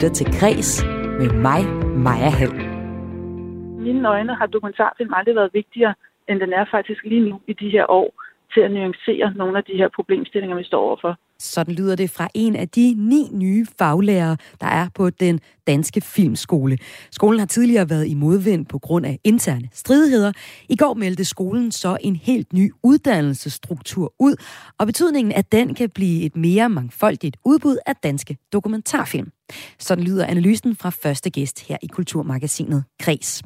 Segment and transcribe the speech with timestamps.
[0.00, 0.84] lytter til Græs
[1.20, 1.62] med mig,
[2.04, 2.54] Maja Hall.
[3.86, 5.94] Mine øjne har dokumentarfilm aldrig været vigtigere,
[6.28, 8.08] end den er faktisk lige nu i de her år
[8.54, 11.16] til at nuancere nogle af de her problemstillinger, vi står overfor.
[11.40, 16.00] Sådan lyder det fra en af de ni nye faglærere, der er på den danske
[16.00, 16.78] filmskole.
[17.10, 20.32] Skolen har tidligere været i modvind på grund af interne stridigheder.
[20.68, 24.34] I går meldte skolen så en helt ny uddannelsesstruktur ud,
[24.78, 29.30] og betydningen af den kan blive et mere mangfoldigt udbud af danske dokumentarfilm.
[29.78, 33.42] Sådan lyder analysen fra første gæst her i Kulturmagasinet Kres.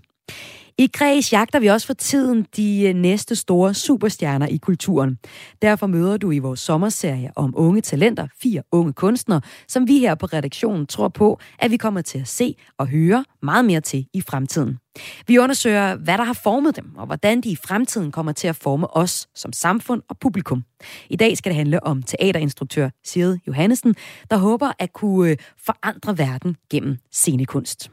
[0.79, 5.19] I Græs jagter vi også for tiden de øh, næste store superstjerner i kulturen.
[5.63, 10.15] Derfor møder du i vores sommerserie om unge talenter fire unge kunstnere, som vi her
[10.15, 14.07] på redaktionen tror på, at vi kommer til at se og høre meget mere til
[14.13, 14.79] i fremtiden.
[15.27, 18.57] Vi undersøger, hvad der har formet dem, og hvordan de i fremtiden kommer til at
[18.57, 20.65] forme os som samfund og publikum.
[21.11, 23.95] I dag skal det handle om teaterinstruktør Sigrid Johannesen,
[24.31, 27.91] der håber at kunne øh, forandre verden gennem scenekunst.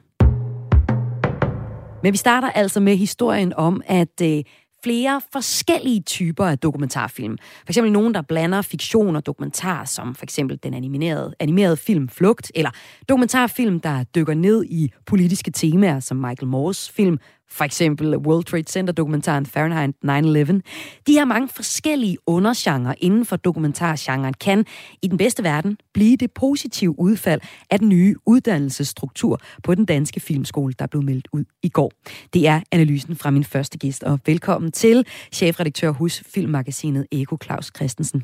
[2.03, 4.43] Men vi starter altså med historien om, at øh,
[4.83, 7.37] flere forskellige typer af dokumentarfilm.
[7.41, 12.09] For eksempel nogen, der blander fiktion og dokumentar, som for eksempel den animerede, animerede film
[12.09, 12.69] Flugt, eller
[13.09, 17.17] dokumentarfilm, der dykker ned i politiske temaer, som Michael Moores film
[17.51, 20.61] for eksempel World Trade Center-dokumentaren Fahrenheit 9-11.
[21.07, 24.65] De her mange forskellige undergenre inden for dokumentargenren kan
[25.01, 30.19] i den bedste verden blive det positive udfald af den nye uddannelsesstruktur på den danske
[30.19, 31.91] filmskole, der blev meldt ud i går.
[32.33, 37.71] Det er analysen fra min første gæst, og velkommen til chefredaktør hos Filmmagasinet Eko Claus
[37.75, 38.23] Christensen.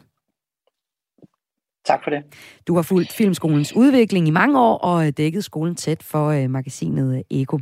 [1.87, 2.23] Tak for det.
[2.67, 7.15] Du har fulgt Filmskolens udvikling i mange år og dækket skolen tæt for øh, magasinet
[7.15, 7.59] øh, Eko.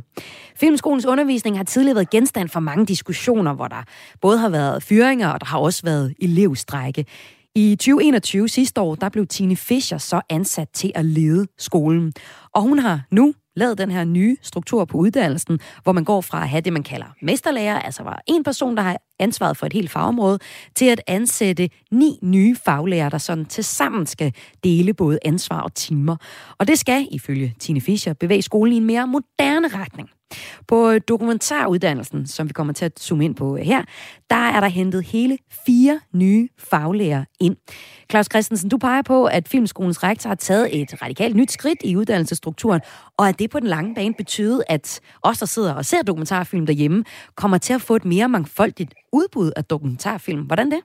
[0.56, 3.84] Filmskolens undervisning har tidligere været genstand for mange diskussioner, hvor der
[4.20, 7.04] både har været fyringer, og der har også været elevstrække.
[7.54, 12.12] I 2021 sidste år, der blev Tine Fischer så ansat til at lede skolen.
[12.54, 16.42] Og hun har nu lavet den her nye struktur på uddannelsen, hvor man går fra
[16.42, 19.72] at have det, man kalder mesterlærer, altså var en person, der har ansvaret for et
[19.72, 20.38] helt fagområde,
[20.74, 24.32] til at ansætte ni nye faglærer, der sådan til sammen skal
[24.64, 26.16] dele både ansvar og timer.
[26.58, 30.08] Og det skal, ifølge Tine Fischer, bevæge skolen i en mere moderne retning.
[30.68, 33.82] På dokumentaruddannelsen, som vi kommer til at zoome ind på her,
[34.30, 37.56] der er der hentet hele fire nye faglærer ind.
[38.10, 41.96] Claus Christensen, du peger på, at Filmskolens rektor har taget et radikalt nyt skridt i
[41.96, 42.80] uddannelsesstrukturen,
[43.16, 46.66] og at det på den lange bane betyder, at os, der sidder og ser dokumentarfilm
[46.66, 47.04] derhjemme,
[47.34, 50.42] kommer til at få et mere mangfoldigt udbud af dokumentarfilm.
[50.42, 50.80] Hvordan det?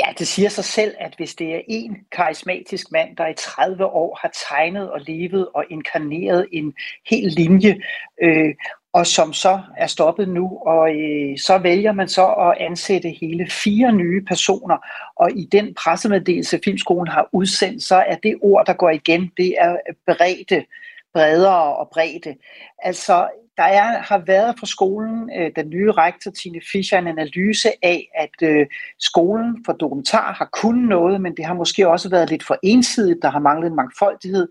[0.00, 3.86] Ja, det siger sig selv, at hvis det er en karismatisk mand, der i 30
[3.86, 6.74] år har tegnet og levet og inkarneret en
[7.10, 7.80] hel linje,
[8.22, 8.54] øh,
[8.92, 13.50] og som så er stoppet nu, og øh, så vælger man så at ansætte hele
[13.50, 14.76] fire nye personer,
[15.16, 19.54] og i den pressemeddelelse, Filmskolen har udsendt, så er det ord, der går igen, det
[19.58, 19.76] er
[20.06, 20.64] bredde,
[21.12, 22.36] bredere og bredde.
[22.78, 23.28] Altså,
[23.62, 28.08] der er, har været fra skolen, øh, den nye rektor Tine Fischer, en analyse af,
[28.14, 28.66] at øh,
[28.98, 33.22] skolen for dokumentar har kun noget, men det har måske også været lidt for ensidigt,
[33.22, 34.48] der har manglet en mangfoldighed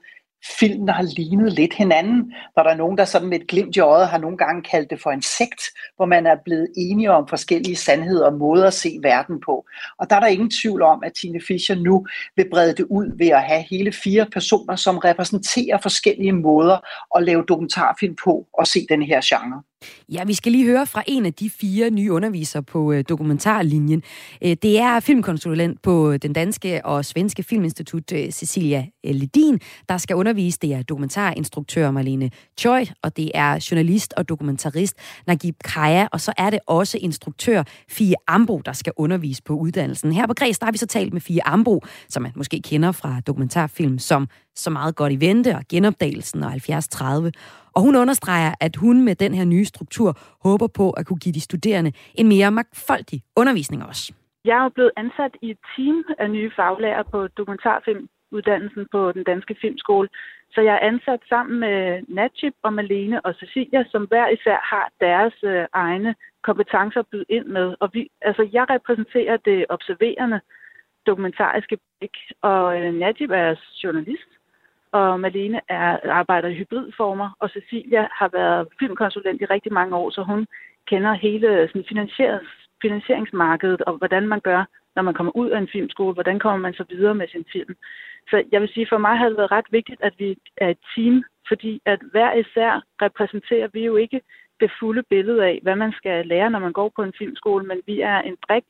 [0.59, 3.75] film, der har lignet lidt hinanden, når der er nogen, der sådan med et glimt
[3.75, 5.61] i øjet har nogle gange kaldt det for en sekt,
[5.95, 9.65] hvor man er blevet enige om forskellige sandheder og måder at se verden på.
[9.99, 13.17] Og der er der ingen tvivl om, at Tine Fischer nu vil brede det ud
[13.17, 16.77] ved at have hele fire personer, som repræsenterer forskellige måder
[17.15, 19.61] at lave dokumentarfilm på og se den her genre.
[20.09, 24.03] Ja, vi skal lige høre fra en af de fire nye undervisere på øh, dokumentarlinjen.
[24.43, 29.59] Øh, det er filmkonsulent på øh, den danske og svenske filminstitut øh, Cecilia øh, Ledin,
[29.89, 30.59] der skal undervise.
[30.61, 34.95] Det er dokumentarinstruktør Marlene Choi, og det er journalist og dokumentarist
[35.27, 40.11] Nagib Kaya, og så er det også instruktør Fie Ambro, der skal undervise på uddannelsen.
[40.11, 42.91] Her på Græs, der har vi så talt med Fie Ambro, som man måske kender
[42.91, 47.31] fra dokumentarfilm som så meget godt i vente og genopdagelsen og 70-30.
[47.75, 51.33] Og hun understreger, at hun med den her nye struktur håber på at kunne give
[51.33, 54.13] de studerende en mere magtfoldig undervisning også.
[54.45, 59.55] Jeg er blevet ansat i et team af nye faglærer på dokumentarfilmuddannelsen på den danske
[59.61, 60.09] filmskole.
[60.53, 64.89] Så jeg er ansat sammen med Natchip og Malene og Cecilia, som hver især har
[64.99, 67.75] deres øh, egne kompetencer at byde ind med.
[67.79, 70.39] Og vi, altså, jeg repræsenterer det observerende
[71.05, 74.31] dokumentariske blik, og øh, Najib er journalist,
[74.91, 80.09] og Malene er, arbejder i hybridformer, og Cecilia har været filmkonsulent i rigtig mange år,
[80.09, 80.47] så hun
[80.87, 82.09] kender hele sådan,
[82.81, 84.65] finansieringsmarkedet, og hvordan man gør,
[84.95, 87.75] når man kommer ud af en filmskole, hvordan kommer man så videre med sin film.
[88.29, 90.77] Så jeg vil sige, for mig har det været ret vigtigt, at vi er et
[90.95, 94.21] team, fordi at hver især repræsenterer vi jo ikke
[94.59, 97.81] det fulde billede af, hvad man skal lære, når man går på en filmskole, men
[97.85, 98.63] vi er en brik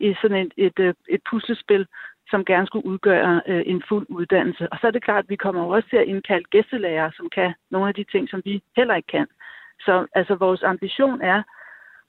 [0.00, 1.86] i sådan et, et, øh, et puslespil,
[2.30, 4.72] som gerne skulle udgøre øh, en fuld uddannelse.
[4.72, 7.54] Og så er det klart, at vi kommer også til at indkalde gæstelærere, som kan
[7.70, 9.26] nogle af de ting, som vi heller ikke kan.
[9.80, 11.42] Så altså, vores ambition er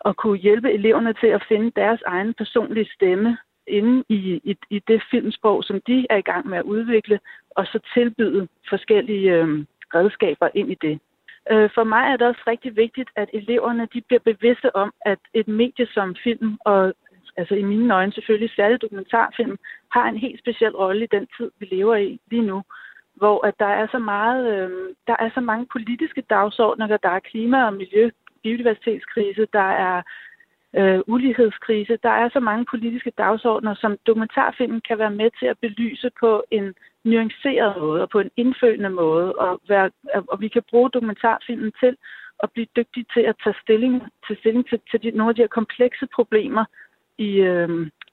[0.06, 3.38] at kunne hjælpe eleverne til at finde deres egen personlige stemme
[3.68, 7.20] inde i, i, i det filmsprog, som de er i gang med at udvikle,
[7.50, 9.66] og så tilbyde forskellige øh,
[9.96, 11.00] redskaber ind i det.
[11.52, 15.20] Øh, for mig er det også rigtig vigtigt, at eleverne de bliver bevidste om, at
[15.34, 16.94] et medie som film, og
[17.40, 19.58] altså i mine øjne selvfølgelig særligt dokumentarfilm,
[19.92, 22.64] har en helt speciel rolle i den tid, vi lever i lige nu
[23.20, 27.20] hvor at der er så meget, øh, der er så mange politiske dagsordner, der er
[27.20, 28.10] klima- og miljø,
[28.44, 30.02] biodiversitetskrise, der er
[30.78, 31.98] øh, ulighedskrise.
[32.04, 36.44] Der er så mange politiske dagsordner, som dokumentarfilmen kan være med til at belyse på
[36.52, 39.36] en nuanceret måde og på en indfølende måde.
[39.36, 39.92] Og, være,
[40.28, 41.98] og vi kan bruge dokumentarfilmen til
[42.44, 45.42] at blive dygtige til at tage stilling til, stilling til, til de, nogle af de
[45.42, 46.66] her komplekse problemer
[47.28, 47.70] i, øh,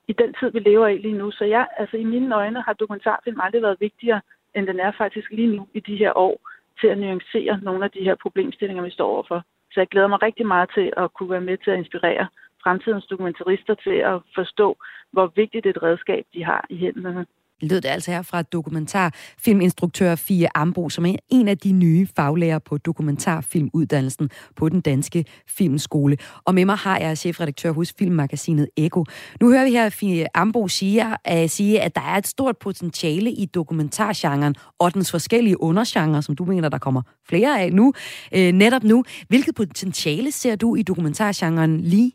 [0.07, 1.31] i den tid, vi lever i lige nu.
[1.31, 4.21] Så jeg, altså, i mine øjne har dokumentarfilm aldrig været vigtigere,
[4.55, 6.35] end den er faktisk lige nu i de her år,
[6.79, 9.43] til at nuancere nogle af de her problemstillinger, vi står overfor.
[9.71, 12.27] Så jeg glæder mig rigtig meget til at kunne være med til at inspirere
[12.63, 14.77] fremtidens dokumentarister til at forstå,
[15.11, 17.25] hvor vigtigt et redskab de har i hænderne
[17.61, 22.59] lød det altså her fra dokumentarfilminstruktør Fie Ambo, som er en af de nye faglærer
[22.59, 26.17] på dokumentarfilmuddannelsen på den danske filmskole.
[26.45, 29.05] Og med mig har jeg chefredaktør hos filmmagasinet Eko.
[29.41, 33.31] Nu hører vi her Fie Ambo sige, at, sige, at der er et stort potentiale
[33.31, 37.93] i dokumentargenren og dens forskellige undergenre, som du mener, der kommer flere af nu,
[38.35, 39.03] øh, netop nu.
[39.27, 42.11] Hvilket potentiale ser du i dokumentargenren lige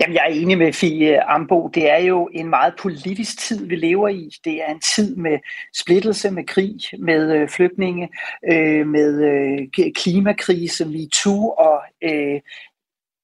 [0.00, 1.68] Jamen, jeg er enig med Fie øh, Ambo.
[1.68, 4.30] Det er jo en meget politisk tid, vi lever i.
[4.44, 5.38] Det er en tid med
[5.74, 8.08] splittelse, med krig, med øh, flygtninge,
[8.52, 12.40] øh, med øh, klimakrise, MeToo og øh,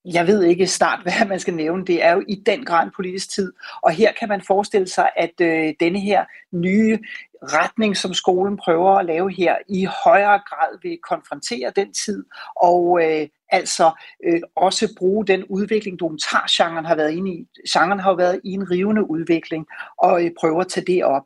[0.05, 1.85] jeg ved ikke snart, hvad man skal nævne.
[1.85, 3.53] Det er jo i den grad en politisk tid.
[3.81, 6.99] Og her kan man forestille sig, at øh, denne her nye
[7.43, 12.25] retning, som skolen prøver at lave her, i højere grad vil konfrontere den tid
[12.55, 13.91] og øh, altså
[14.25, 17.47] øh, også bruge den udvikling, dokumentargenren har været inde i.
[17.69, 19.65] Genren har jo været i en rivende udvikling,
[19.97, 21.23] og øh, prøver at tage det op.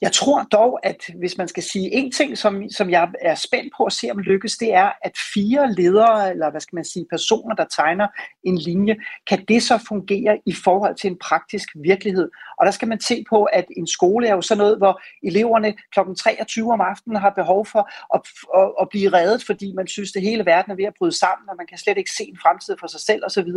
[0.00, 3.72] Jeg tror dog, at hvis man skal sige en ting, som, som jeg er spændt
[3.76, 7.06] på at se om lykkes, det er, at fire ledere, eller hvad skal man sige,
[7.10, 8.08] personer, der tegner
[8.44, 8.96] en linje,
[9.28, 12.30] kan det så fungere i forhold til en praktisk virkelighed.
[12.58, 15.74] Og der skal man se på, at en skole er jo sådan noget, hvor eleverne
[15.92, 16.00] kl.
[16.18, 18.20] 23 om aftenen har behov for at,
[18.60, 21.48] at, at blive reddet, fordi man synes, at hele verden er ved at bryde sammen,
[21.48, 23.50] og man kan slet ikke se en fremtid for sig selv osv.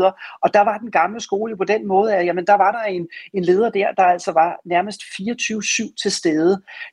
[0.44, 3.08] Og der var den gamle skole på den måde, at jamen, der var der en,
[3.34, 6.33] en leder der, der altså var nærmest 24-7 til stede.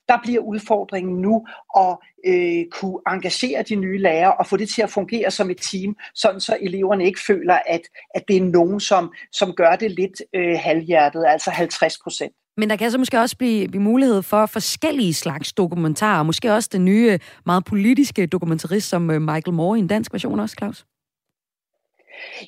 [0.09, 1.47] Der bliver udfordringen nu
[1.79, 1.97] at
[2.27, 5.97] øh, kunne engagere de nye lærere og få det til at fungere som et team,
[6.15, 7.81] sådan så eleverne ikke føler, at,
[8.15, 12.33] at det er nogen, som, som gør det lidt øh, halvhjertet, altså 50 procent.
[12.57, 16.69] Men der kan så måske også blive, blive mulighed for forskellige slags dokumentarer, måske også
[16.73, 20.85] den nye, meget politiske dokumentarist som øh, Michael Moore i en dansk version også, Claus?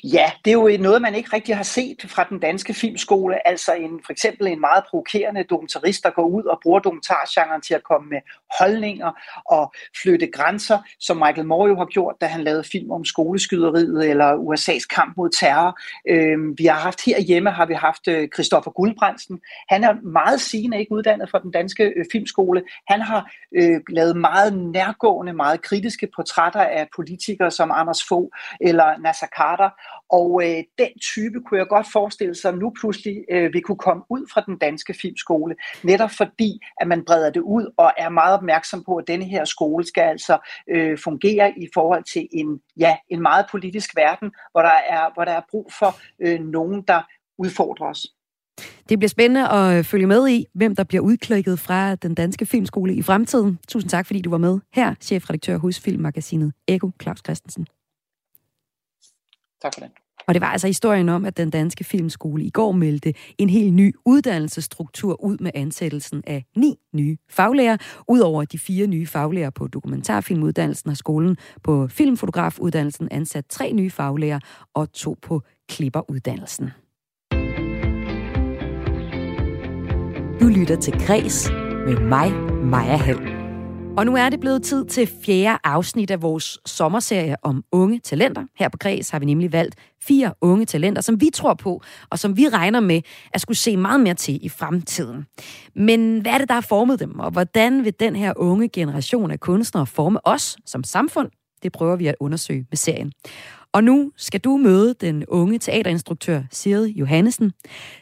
[0.05, 3.47] Ja, det er jo noget, man ikke rigtig har set fra den danske filmskole.
[3.49, 7.75] Altså en, for eksempel en meget provokerende dokumentarist, der går ud og bruger dokumentargenren til
[7.75, 8.19] at komme med
[8.59, 9.11] holdninger
[9.51, 9.73] og
[10.03, 14.33] flytte grænser, som Michael Moore jo har gjort, da han lavede film om skoleskyderiet eller
[14.33, 15.79] USA's kamp mod terror.
[16.09, 19.41] Øh, vi har haft herhjemme, har vi haft øh, Christoffer Guldbrandsen.
[19.69, 22.63] Han er meget sigende ikke uddannet fra den danske øh, filmskole.
[22.89, 28.29] Han har øh, lavet meget nærgående, meget kritiske portrætter af politikere som Anders Fogh
[28.61, 29.71] eller Nasser Carter parter,
[30.11, 34.03] og øh, den type kunne jeg godt forestille sig nu pludselig øh, vil kunne komme
[34.11, 38.35] ud fra den danske filmskole, netop fordi, at man breder det ud og er meget
[38.35, 40.39] opmærksom på, at denne her skole skal altså
[40.69, 45.25] øh, fungere i forhold til en, ja, en meget politisk verden, hvor der er, hvor
[45.25, 47.01] der er brug for øh, nogen, der
[47.39, 48.07] udfordrer os.
[48.89, 52.47] Det bliver spændende at øh, følge med i, hvem der bliver udklikket fra den danske
[52.47, 53.59] filmskole i fremtiden.
[53.69, 57.67] Tusind tak, fordi du var med her, chefredaktør hos Filmmagasinet Eko Claus Christensen.
[59.63, 59.91] Tak for det.
[60.27, 63.75] Og det var altså historien om, at den danske filmskole i går meldte en helt
[63.75, 67.77] ny uddannelsesstruktur ud med ansættelsen af ni nye faglærer.
[68.09, 74.41] Udover de fire nye faglærer på dokumentarfilmuddannelsen har skolen på filmfotografuddannelsen ansat tre nye faglærer
[74.75, 76.71] og to på klipperuddannelsen.
[80.41, 81.51] Du lytter til Græs
[81.87, 82.33] med mig,
[82.65, 83.42] Maja Hall.
[83.97, 88.45] Og nu er det blevet tid til fjerde afsnit af vores sommerserie om unge talenter.
[88.59, 92.19] Her på Græs har vi nemlig valgt fire unge talenter, som vi tror på, og
[92.19, 93.01] som vi regner med
[93.33, 95.27] at skulle se meget mere til i fremtiden.
[95.77, 99.31] Men hvad er det, der har formet dem, og hvordan vil den her unge generation
[99.31, 101.31] af kunstnere forme os som samfund?
[101.63, 103.13] Det prøver vi at undersøge med serien.
[103.75, 107.53] Og nu skal du møde den unge teaterinstruktør Siri Johannesen.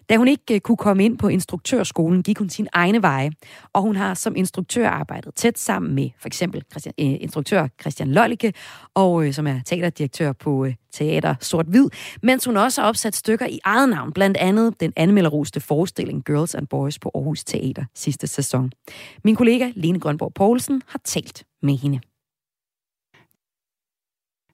[0.09, 3.31] Da hun ikke øh, kunne komme ind på instruktørskolen, gik hun sin egne veje,
[3.73, 8.09] og hun har som instruktør arbejdet tæt sammen med for eksempel Christian, øh, instruktør Christian
[8.09, 8.53] Lollike,
[8.95, 11.89] og øh, som er teaterdirektør på øh, Teater Sort Hvid,
[12.23, 16.55] mens hun også har opsat stykker i eget navn, blandt andet den anmelderoste forestilling Girls
[16.55, 18.73] and Boys på Aarhus Teater sidste sæson.
[19.25, 22.01] Min kollega Lene Grønborg Poulsen har talt med hende.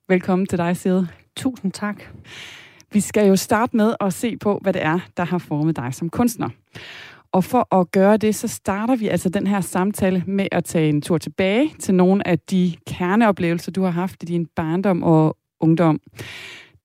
[0.09, 1.07] Velkommen til dig, Side.
[1.35, 2.03] Tusind tak.
[2.93, 5.93] Vi skal jo starte med at se på, hvad det er, der har formet dig
[5.93, 6.49] som kunstner.
[7.31, 10.89] Og for at gøre det, så starter vi altså den her samtale med at tage
[10.89, 15.37] en tur tilbage til nogle af de kerneoplevelser, du har haft i din barndom og
[15.59, 15.99] ungdom.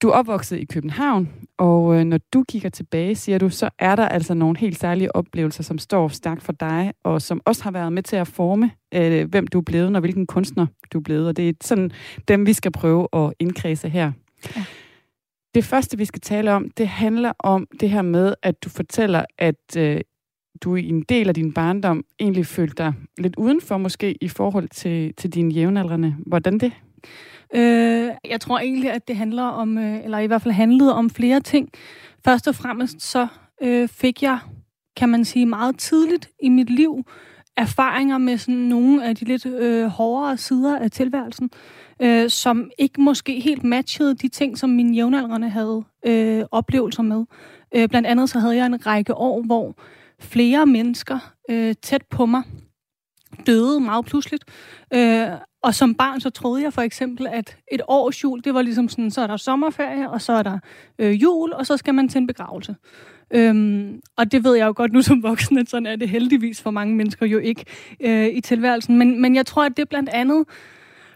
[0.03, 1.29] Du er opvokset i København,
[1.59, 5.17] og øh, når du kigger tilbage, siger du, så er der altså nogle helt særlige
[5.17, 8.71] oplevelser, som står stærkt for dig, og som også har været med til at forme,
[8.95, 11.29] øh, hvem du er blevet, og hvilken kunstner du er blevet.
[11.29, 11.91] Og det er sådan
[12.29, 14.13] dem, vi skal prøve at indkredse her.
[14.57, 14.65] Ja.
[15.55, 19.25] Det første, vi skal tale om, det handler om det her med, at du fortæller,
[19.39, 20.01] at øh,
[20.61, 24.69] du i en del af din barndom egentlig følte dig lidt udenfor måske i forhold
[24.69, 26.17] til, til dine jævnaldrende.
[26.27, 26.73] Hvordan det?
[27.55, 31.11] Øh, jeg tror egentlig, at det handler om, øh, eller i hvert fald handlede om
[31.11, 31.69] flere ting.
[32.25, 33.27] Først og fremmest så
[33.63, 34.39] øh, fik jeg,
[34.97, 37.05] kan man sige, meget tidligt i mit liv
[37.57, 41.51] erfaringer med sådan nogle af de lidt øh, hårdere sider af tilværelsen,
[42.03, 47.25] øh, som ikke måske helt matchede de ting, som mine jævnaldrende havde øh, oplevelser med.
[47.75, 49.75] Øh, blandt andet så havde jeg en række år, hvor
[50.21, 51.19] flere mennesker
[51.51, 52.43] øh, tæt på mig
[53.47, 54.45] døde meget pludseligt.
[54.95, 55.29] Øh,
[55.63, 58.89] og som barn, så troede jeg for eksempel, at et års jul, det var ligesom
[58.89, 60.59] sådan, så er der sommerferie, og så er der
[60.99, 62.77] øh, jul, og så skal man til en begravelse.
[63.31, 66.63] Øhm, og det ved jeg jo godt nu som voksen, at sådan er det heldigvis
[66.63, 67.65] for mange mennesker jo ikke
[68.01, 68.99] øh, i tilværelsen.
[68.99, 70.45] Men, men jeg tror, at det blandt andet,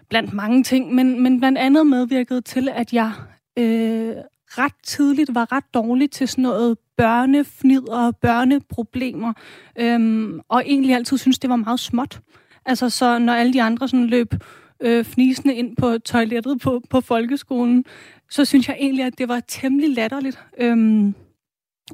[0.09, 3.13] blandt mange ting, men, men blandt andet medvirkede til, at jeg
[3.59, 4.15] øh,
[4.49, 9.33] ret tidligt var ret dårlig til sådan noget børnefnid og børneproblemer,
[9.79, 12.21] øhm, og egentlig altid synes det var meget småt.
[12.67, 14.35] Altså, så når alle de andre sådan løb
[14.81, 17.85] øh, fnisende ind på toilettet på, på folkeskolen,
[18.31, 20.45] så synes jeg egentlig, at det var temmelig latterligt.
[20.59, 21.15] Øhm,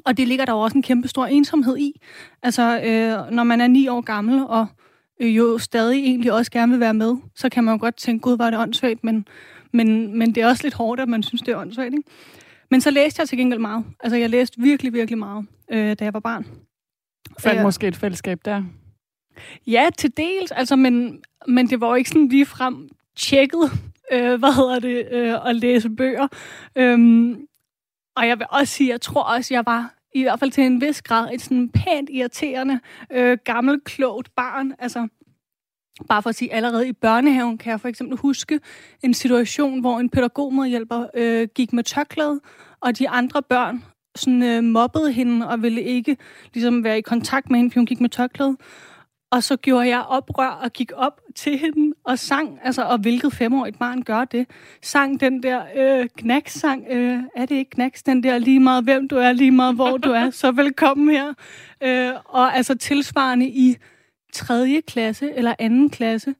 [0.05, 2.01] og det ligger der også en kæmpe stor ensomhed i.
[2.43, 4.67] Altså, øh, når man er ni år gammel, og
[5.21, 8.21] øh, jo stadig egentlig også gerne vil være med, så kan man jo godt tænke,
[8.21, 9.27] gud, var det åndssvagt, men,
[9.73, 12.09] men, men det er også lidt hårdt, at man synes, det er åndssvagt, ikke?
[12.71, 13.85] Men så læste jeg til gengæld meget.
[13.99, 16.47] Altså, jeg læste virkelig, virkelig meget, øh, da jeg var barn.
[17.39, 18.63] Fandt øh, måske et fællesskab der?
[19.67, 20.51] Ja, til dels.
[20.51, 23.71] Altså, men, men det var jo ikke sådan lige frem tjekket,
[24.13, 26.27] øh, hvad hedder det, øh, at læse bøger.
[26.75, 27.47] Øhm,
[28.15, 30.81] og jeg vil også sige, jeg tror også, jeg var i hvert fald til en
[30.81, 32.79] vis grad et sådan pænt irriterende,
[33.11, 34.73] øh, gammel, klogt barn.
[34.79, 35.07] Altså,
[36.07, 38.59] bare for at sige, allerede i børnehaven kan jeg for eksempel huske
[39.03, 42.39] en situation, hvor en pædagogmedhjælper øh, gik med tørklæde,
[42.81, 43.83] og de andre børn
[44.15, 46.17] sådan, øh, mobbede hende og ville ikke
[46.53, 48.57] ligesom, være i kontakt med hende, fordi hun gik med tørklæde.
[49.33, 53.33] Og så gjorde jeg oprør og gik op til hende og sang, altså, og hvilket
[53.33, 54.47] femårigt barn gør det,
[54.81, 59.07] sang den der øh, knaks-sang, øh, er det ikke knaks, den der lige meget hvem
[59.07, 61.33] du er, lige meget hvor du er, så velkommen her.
[61.83, 63.75] Øh, og altså tilsvarende i
[64.33, 64.81] 3.
[64.87, 65.95] klasse eller 2.
[65.95, 66.35] klasse,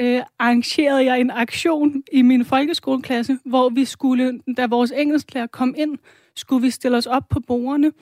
[0.00, 5.74] øh, arrangerede jeg en aktion i min folkeskoleklasse, hvor vi skulle, da vores engelsklærer kom
[5.78, 5.98] ind,
[6.36, 7.92] skulle vi stille os op på bordene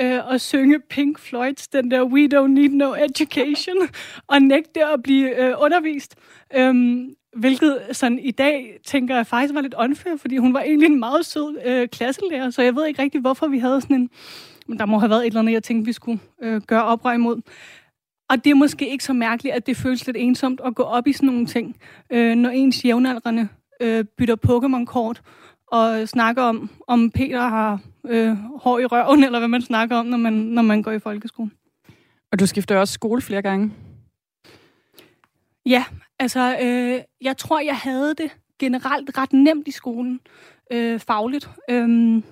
[0.00, 3.76] øh, og synge Pink Floyds, den der We Don't Need No Education,
[4.32, 6.16] og nægte at blive øh, undervist.
[6.56, 10.86] Øhm, hvilket sådan i dag, tænker jeg faktisk var lidt unfair, fordi hun var egentlig
[10.86, 14.10] en meget sød øh, klasselærer, så jeg ved ikke rigtig, hvorfor vi havde sådan en...
[14.68, 17.12] Men der må have været et eller andet, jeg tænkte, vi skulle øh, gøre oprør
[17.12, 17.40] imod.
[18.30, 21.06] Og det er måske ikke så mærkeligt, at det føles lidt ensomt at gå op
[21.06, 21.76] i sådan nogle ting,
[22.10, 23.48] øh, når ens jævnaldrende
[23.80, 25.22] øh, bytter Pokémon-kort
[25.72, 30.06] og snakker om, om Peter har øh, hår i røven, eller hvad man snakker om,
[30.06, 31.52] når man, når man går i folkeskolen.
[32.32, 33.72] Og du skifter også skole flere gange?
[35.66, 35.84] Ja,
[36.18, 40.20] altså øh, jeg tror, jeg havde det generelt ret nemt i skolen,
[40.72, 41.50] øh, fagligt.
[41.70, 42.22] Øh,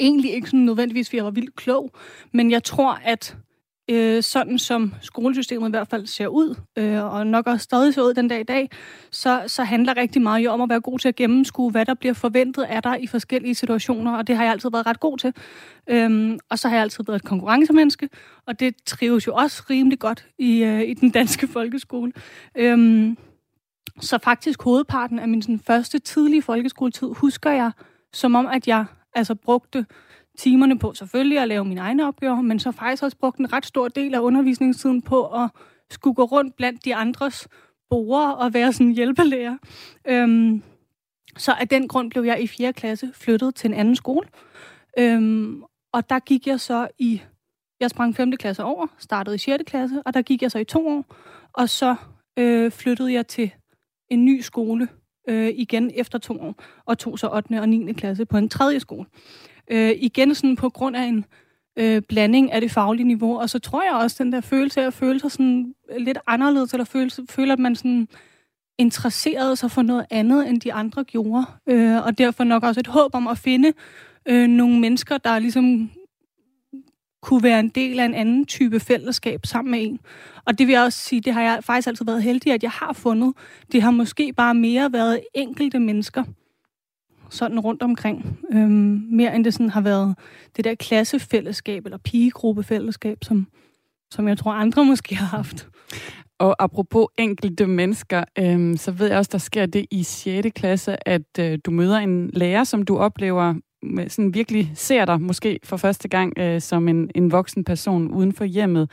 [0.00, 1.90] egentlig ikke sådan nødvendigvis, fordi jeg var vildt klog,
[2.32, 3.36] men jeg tror, at
[3.90, 8.02] øh, sådan som skolesystemet i hvert fald ser ud, øh, og nok også stadig ser
[8.02, 8.70] ud den dag i dag,
[9.10, 11.94] så, så handler rigtig meget jo om at være god til at gennemskue, hvad der
[11.94, 15.18] bliver forventet af dig i forskellige situationer, og det har jeg altid været ret god
[15.18, 15.34] til.
[15.86, 18.08] Øhm, og så har jeg altid været et konkurrencemenneske,
[18.46, 22.12] og det trives jo også rimelig godt i, øh, i den danske folkeskole.
[22.54, 23.16] Øhm,
[24.00, 27.72] så faktisk hovedparten af min sådan, første tidlige folkeskoletid husker jeg,
[28.12, 28.84] som om at jeg
[29.14, 29.86] altså brugte
[30.38, 33.66] timerne på selvfølgelig at lave mine egne opgaver, men så faktisk også brugt en ret
[33.66, 35.50] stor del af undervisningstiden på at
[35.90, 37.48] skulle gå rundt blandt de andres
[37.90, 39.56] borgere og være sådan hjælpelærer.
[40.08, 40.62] Øhm,
[41.36, 42.72] Så af den grund blev jeg i 4.
[42.72, 44.28] klasse flyttet til en anden skole.
[44.98, 45.62] Øhm,
[45.92, 47.22] og der gik jeg så i...
[47.80, 48.32] Jeg sprang 5.
[48.32, 49.64] klasse over, startede i 6.
[49.66, 51.04] klasse, og der gik jeg så i to år.
[51.52, 51.94] Og så
[52.38, 53.50] øh, flyttede jeg til
[54.10, 54.88] en ny skole
[55.28, 56.54] øh, igen efter to år,
[56.86, 57.60] og tog så 8.
[57.60, 57.92] og 9.
[57.92, 59.06] klasse på en tredje skole.
[59.70, 61.24] Øh, igen sådan på grund af en
[61.76, 64.86] øh, blanding af det faglige niveau, og så tror jeg også, den der følelse af
[64.86, 68.08] at føle sig sådan lidt anderledes, eller føle, føle at man sådan
[68.78, 71.46] interesserede sig for noget andet, end de andre gjorde.
[71.66, 73.72] Øh, og derfor nok også et håb om at finde
[74.28, 75.90] øh, nogle mennesker, der ligesom
[77.22, 80.00] kunne være en del af en anden type fællesskab sammen med en.
[80.44, 82.70] Og det vil jeg også sige, det har jeg faktisk altid været heldig, at jeg
[82.70, 83.34] har fundet.
[83.72, 86.24] Det har måske bare mere været enkelte mennesker,
[87.32, 88.38] sådan rundt omkring.
[88.52, 90.14] Øhm, mere end det sådan har været
[90.56, 93.46] det der klassefællesskab eller pigegruppefællesskab, som,
[94.10, 95.68] som jeg tror andre måske har haft.
[96.38, 100.48] Og apropos enkelte mennesker, øhm, så ved jeg også, der sker det i 6.
[100.54, 103.54] klasse, at øh, du møder en lærer, som du oplever
[104.08, 108.32] sådan virkelig ser dig måske for første gang øh, som en, en voksen person uden
[108.32, 108.90] for hjemmet.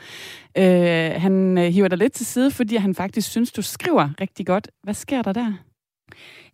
[0.58, 4.46] Øh, han øh, hiver dig lidt til side, fordi han faktisk synes, du skriver rigtig
[4.46, 4.70] godt.
[4.82, 5.52] Hvad sker der der?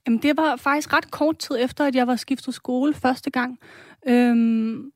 [0.06, 3.58] Jamen, det var faktisk ret kort tid efter, at jeg var skiftet skole første gang.
[4.06, 4.90] Øhm,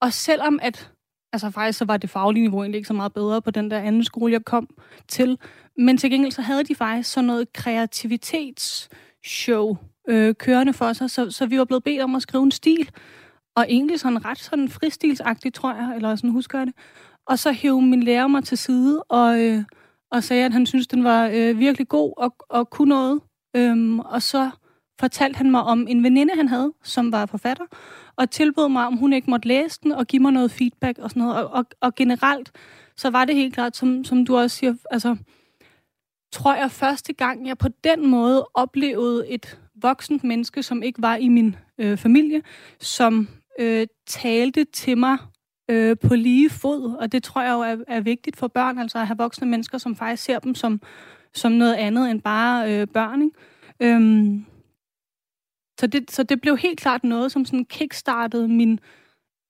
[0.00, 0.92] og selvom at,
[1.32, 3.78] altså faktisk så var det faglige niveau egentlig ikke så meget bedre på den der
[3.78, 4.68] anden skole, jeg kom
[5.08, 5.38] til,
[5.76, 9.76] men til gengæld så havde de faktisk sådan noget kreativitetsshow
[10.08, 12.90] øh, kørende for sig, så, så vi var blevet bedt om at skrive en stil,
[13.56, 16.74] og egentlig sådan ret sådan fristilsagtigt, tror jeg, eller sådan husker jeg det.
[17.26, 19.64] Og så hævde min lærer mig til side, og, øh,
[20.12, 23.20] og sagde, at han synes den var øh, virkelig god og, og kunne noget.
[23.56, 24.50] Øhm, og så
[25.00, 27.64] fortalte han mig om en veninde, han havde, som var forfatter,
[28.16, 31.10] og tilbød mig, om hun ikke måtte læse den og give mig noget feedback og
[31.10, 31.36] sådan noget.
[31.36, 32.52] Og, og, og generelt,
[32.96, 35.16] så var det helt klart, som, som du også siger, altså,
[36.32, 41.16] tror jeg første gang, jeg på den måde oplevede et voksent menneske, som ikke var
[41.16, 42.42] i min øh, familie,
[42.80, 43.28] som
[43.60, 45.18] øh, talte til mig
[45.70, 46.96] øh, på lige fod.
[46.96, 49.78] Og det tror jeg jo er, er vigtigt for børn, altså at have voksne mennesker,
[49.78, 50.80] som faktisk ser dem som,
[51.38, 53.22] som noget andet end bare øh, børn.
[53.22, 53.94] Ikke?
[53.94, 54.44] Øhm,
[55.80, 58.80] så, det, så det blev helt klart noget, som sådan kickstartede min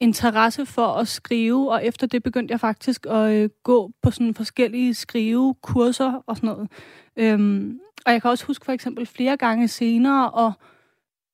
[0.00, 4.34] interesse for at skrive, og efter det begyndte jeg faktisk at øh, gå på sådan
[4.34, 6.68] forskellige skrivekurser og sådan noget.
[7.16, 10.52] Øhm, og jeg kan også huske for eksempel flere gange senere, og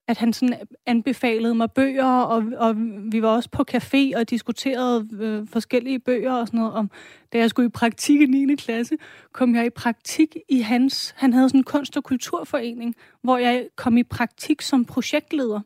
[0.09, 2.75] at han sådan anbefalede mig bøger, og, og
[3.13, 6.75] vi var også på café og diskuterede øh, forskellige bøger og sådan noget.
[6.75, 6.91] Om,
[7.33, 8.55] da jeg skulle i praktik i 9.
[8.55, 8.97] klasse,
[9.33, 11.15] kom jeg i praktik i hans...
[11.17, 15.61] Han havde sådan en kunst- og kulturforening, hvor jeg kom i praktik som projektleder.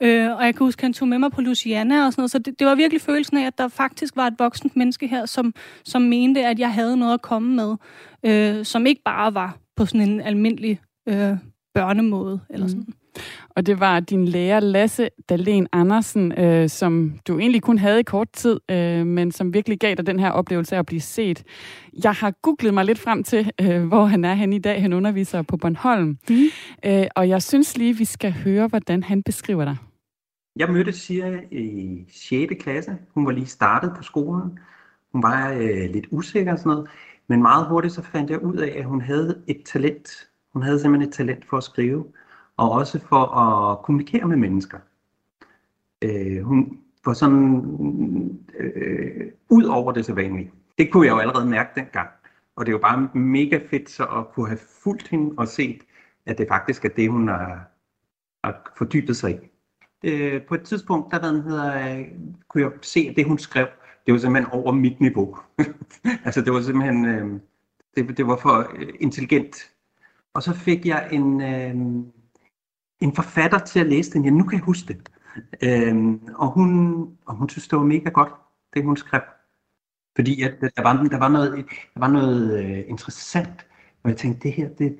[0.00, 2.30] Øh, og jeg kan huske, at han tog med mig på Luciana og sådan noget.
[2.30, 5.26] Så det, det var virkelig følelsen af, at der faktisk var et voksent menneske her,
[5.26, 7.76] som, som mente, at jeg havde noget at komme med,
[8.22, 11.36] øh, som ikke bare var på sådan en almindelig øh,
[11.74, 12.70] børnemåde eller mm.
[12.70, 12.84] sådan.
[12.88, 12.94] Mm.
[13.58, 18.02] Og det var din lærer Lasse Dalen Andersen, øh, som du egentlig kun havde i
[18.02, 21.44] kort tid, øh, men som virkelig gav dig den her oplevelse af at blive set.
[22.04, 24.82] Jeg har googlet mig lidt frem til, øh, hvor han er hen i dag.
[24.82, 26.18] Han underviser på Bornholm.
[26.28, 26.36] Mm.
[26.84, 29.76] Øh, og jeg synes lige, vi skal høre, hvordan han beskriver dig.
[30.56, 32.54] Jeg mødte Sia i 6.
[32.60, 32.96] klasse.
[33.14, 34.58] Hun var lige startet på skolen.
[35.12, 36.88] Hun var øh, lidt usikker og sådan noget.
[37.28, 40.28] Men meget hurtigt så fandt jeg ud af, at hun havde et talent.
[40.52, 42.04] Hun havde simpelthen et talent for at skrive
[42.58, 44.78] og også for at kommunikere med mennesker.
[46.02, 47.54] Øh, hun var sådan
[48.58, 50.50] øh, ud over det sædvanlige.
[50.78, 52.08] Det kunne jeg jo allerede mærke dengang.
[52.56, 55.80] Og det er jo bare mega fedt så at kunne have fulgt hende og set,
[56.26, 57.70] at det faktisk er det, hun har,
[58.44, 59.36] har fordybet sig i.
[60.04, 62.04] Øh, på et tidspunkt, der den hedder,
[62.48, 63.66] kunne jeg se, at det, hun skrev,
[64.06, 65.36] det var simpelthen over mit niveau.
[66.24, 67.40] altså det var simpelthen, øh,
[67.96, 69.56] det, det var for øh, intelligent.
[70.34, 72.04] Og så fik jeg en, øh,
[73.00, 74.24] en forfatter til at læse den.
[74.24, 75.10] Ja, nu kan jeg huske det.
[75.62, 78.32] Øhm, og, hun, og hun synes, det var mega godt,
[78.74, 79.22] det hun skrev.
[80.16, 83.66] Fordi at, der, var, der var noget, der var noget øh, interessant,
[84.02, 84.98] og jeg tænkte, det her, det,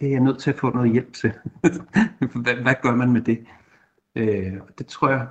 [0.00, 1.32] det er jeg nødt til at få noget hjælp til.
[2.42, 3.46] hvad, hvad gør man med det?
[4.14, 5.28] Øh, og det tror jeg,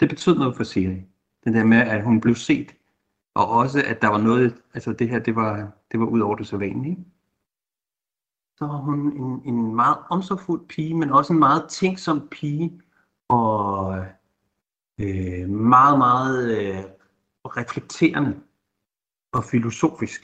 [0.00, 1.02] det betød noget for Siri.
[1.44, 2.74] Det der med, at hun blev set,
[3.34, 6.36] og også, at der var noget, altså det her, det var, det var ud over
[6.36, 7.06] det så vanlige
[8.58, 12.80] så var hun en, en meget omsorgfuld pige, men også en meget tænksom pige,
[13.28, 14.04] og
[15.00, 16.84] øh, meget, meget øh,
[17.44, 18.40] reflekterende
[19.32, 20.22] og filosofisk.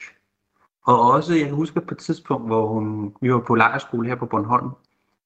[0.87, 4.27] Og også, jeg husker på et tidspunkt, hvor hun, vi var på lejerskole her på
[4.27, 4.71] Bornholm,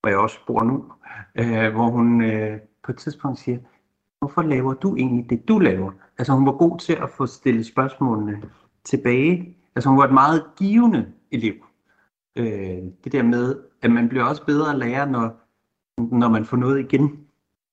[0.01, 0.93] hvor jeg også bor nu,
[1.35, 3.59] øh, hvor hun øh, på et tidspunkt siger,
[4.19, 5.93] hvorfor laver du egentlig det, du laver?
[6.19, 8.43] Altså hun var god til at få stillet spørgsmålene
[8.85, 9.57] tilbage.
[9.77, 11.55] Altså hun var et meget givende elev
[12.37, 15.41] øh, det der med at man bliver også bedre lærer, når,
[16.17, 17.27] når man får noget igen.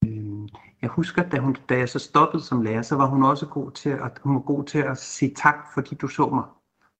[0.06, 0.50] Øh,
[0.82, 3.72] jeg husker, da, hun, da jeg så stoppede som lærer, så var hun også god
[3.72, 6.43] til at, hun var god til at sige tak, fordi du så mig.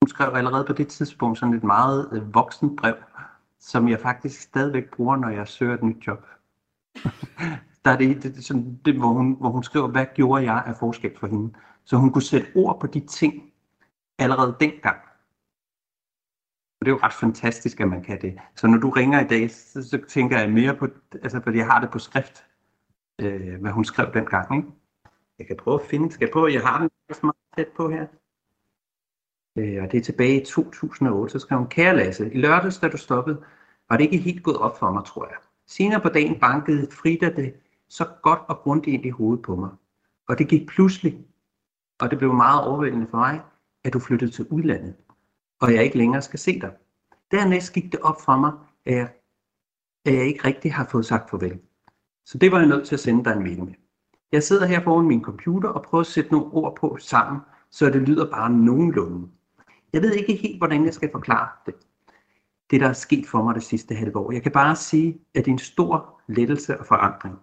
[0.02, 2.96] Hun skrev allerede på det tidspunkt sådan et meget øh, voksen brev,
[3.60, 6.26] som jeg faktisk stadigvæk bruger, når jeg søger et nyt job.
[7.86, 10.64] der er det, det, det, sådan, det hvor, hun, hvor hun skriver, hvad gjorde jeg
[10.66, 11.54] af forskel for hende.
[11.86, 13.44] Så hun kunne sætte ord på de ting
[14.20, 14.98] allerede dengang.
[16.80, 18.40] Og det er jo ret fantastisk, at man kan det.
[18.56, 21.66] Så når du ringer i dag, så, så tænker jeg mere på, altså fordi jeg
[21.66, 22.46] har det på skrift,
[23.22, 24.58] øh, hvad hun skrev dengang.
[24.58, 24.70] Ikke?
[25.40, 26.90] Jeg kan prøve at finde, skal jeg prøve, jeg har den
[27.24, 28.08] meget tæt på her.
[29.58, 32.88] Øh, og det er tilbage i 2008, så skrev hun, kære Lasse, i lørdags, da
[32.88, 33.44] du stoppede,
[33.90, 35.38] var det ikke helt gået op for mig, tror jeg.
[35.68, 37.54] Senere på dagen bankede Frida det
[37.90, 39.70] så godt og grundigt ind i hovedet på mig.
[40.28, 41.26] Og det gik pludselig,
[42.00, 43.42] og det blev meget overvældende for mig,
[43.84, 44.96] at du flyttede til udlandet,
[45.62, 46.72] og jeg ikke længere skal se dig.
[47.32, 48.52] Dernæst gik det op for mig,
[48.86, 49.10] at jeg,
[50.06, 51.60] at jeg ikke rigtig har fået sagt farvel.
[52.26, 53.74] Så det var jeg nødt til at sende dig en mail med.
[54.32, 57.42] Jeg sidder her foran min computer og prøver at sætte nogle ord på sammen,
[57.72, 59.28] så det lyder bare nogenlunde.
[59.94, 61.76] Jeg ved ikke helt, hvordan jeg skal forklare det.
[62.72, 64.32] Det, der er sket for mig det sidste halve år.
[64.32, 67.36] Jeg kan bare sige, at det er en stor lettelse og forandring.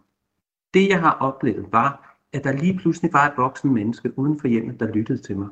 [0.74, 4.48] Det, jeg har oplevet, var, at der lige pludselig var et voksen menneske uden for
[4.48, 5.48] hjemmet, der lyttede til mig.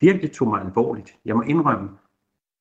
[0.00, 1.18] Virkelig tog mig alvorligt.
[1.24, 1.88] Jeg må indrømme,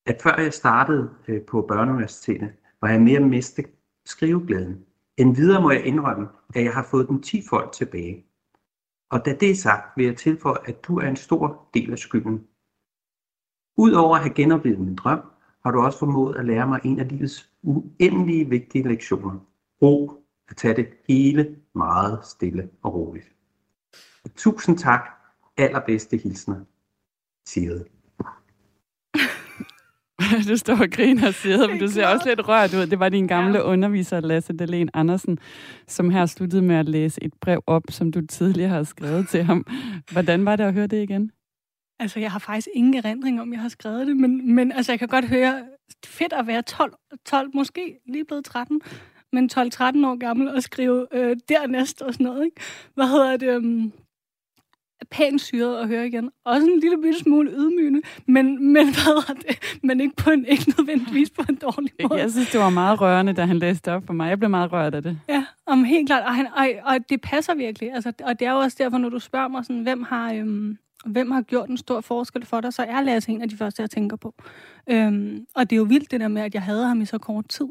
[0.06, 3.65] at før jeg startede øh, på Børneuniversitetet, var jeg mere mistet
[4.06, 4.86] skriveglæden.
[5.17, 8.25] End videre må jeg indrømme, at jeg har fået den 10 folk tilbage.
[9.12, 11.99] Og da det er sagt, vil jeg tilføje, at du er en stor del af
[11.99, 12.47] skylden.
[13.78, 15.21] Udover at have genoplevet min drøm,
[15.63, 19.39] har du også formået at lære mig en af livets uendelige vigtige lektioner.
[19.82, 23.36] Ro at tage det hele meget stille og roligt.
[24.36, 25.10] Tusind tak.
[25.58, 26.65] Allerbedste hilsner.
[27.49, 27.83] Sigrid.
[30.49, 32.88] du står og griner, siger, men du ser også lidt rørt ud.
[32.88, 33.63] Det var din gamle ja.
[33.63, 35.39] underviser, Lasse Delen Andersen,
[35.88, 39.43] som her sluttede med at læse et brev op, som du tidligere har skrevet til
[39.43, 39.65] ham.
[40.12, 41.31] Hvordan var det at høre det igen?
[41.99, 44.99] Altså, jeg har faktisk ingen erindring om, jeg har skrevet det, men, men altså, jeg
[44.99, 45.65] kan godt høre,
[46.05, 46.93] fedt at være 12,
[47.25, 48.81] 12 måske lige blevet 13,
[49.33, 49.57] men 12-13
[50.07, 52.62] år gammel og skrive øh, dernæst og sådan noget, ikke?
[52.95, 53.57] Hvad hedder det?
[53.57, 53.93] Um,
[55.12, 56.29] pænt syret at høre igen.
[56.45, 59.79] Også en lille bitte smule ydmygende, men, men, hvad det?
[59.83, 62.21] men ikke, på en, ikke nødvendigvis på en dårlig måde.
[62.21, 64.29] Jeg synes, det var meget rørende, da han læste op for mig.
[64.29, 65.19] Jeg blev meget rørt af det.
[65.29, 66.23] Ja, om helt klart.
[66.23, 67.93] Og, han, og, og det passer virkelig.
[67.93, 70.33] Altså, og det er jo også derfor, når du spørger mig, sådan, hvem har...
[70.33, 73.57] Øhm, hvem har gjort en stor forskel for dig, så er Lasse en af de
[73.57, 74.33] første, jeg tænker på.
[74.89, 77.17] Øhm, og det er jo vildt det der med, at jeg havde ham i så
[77.17, 77.67] kort tid.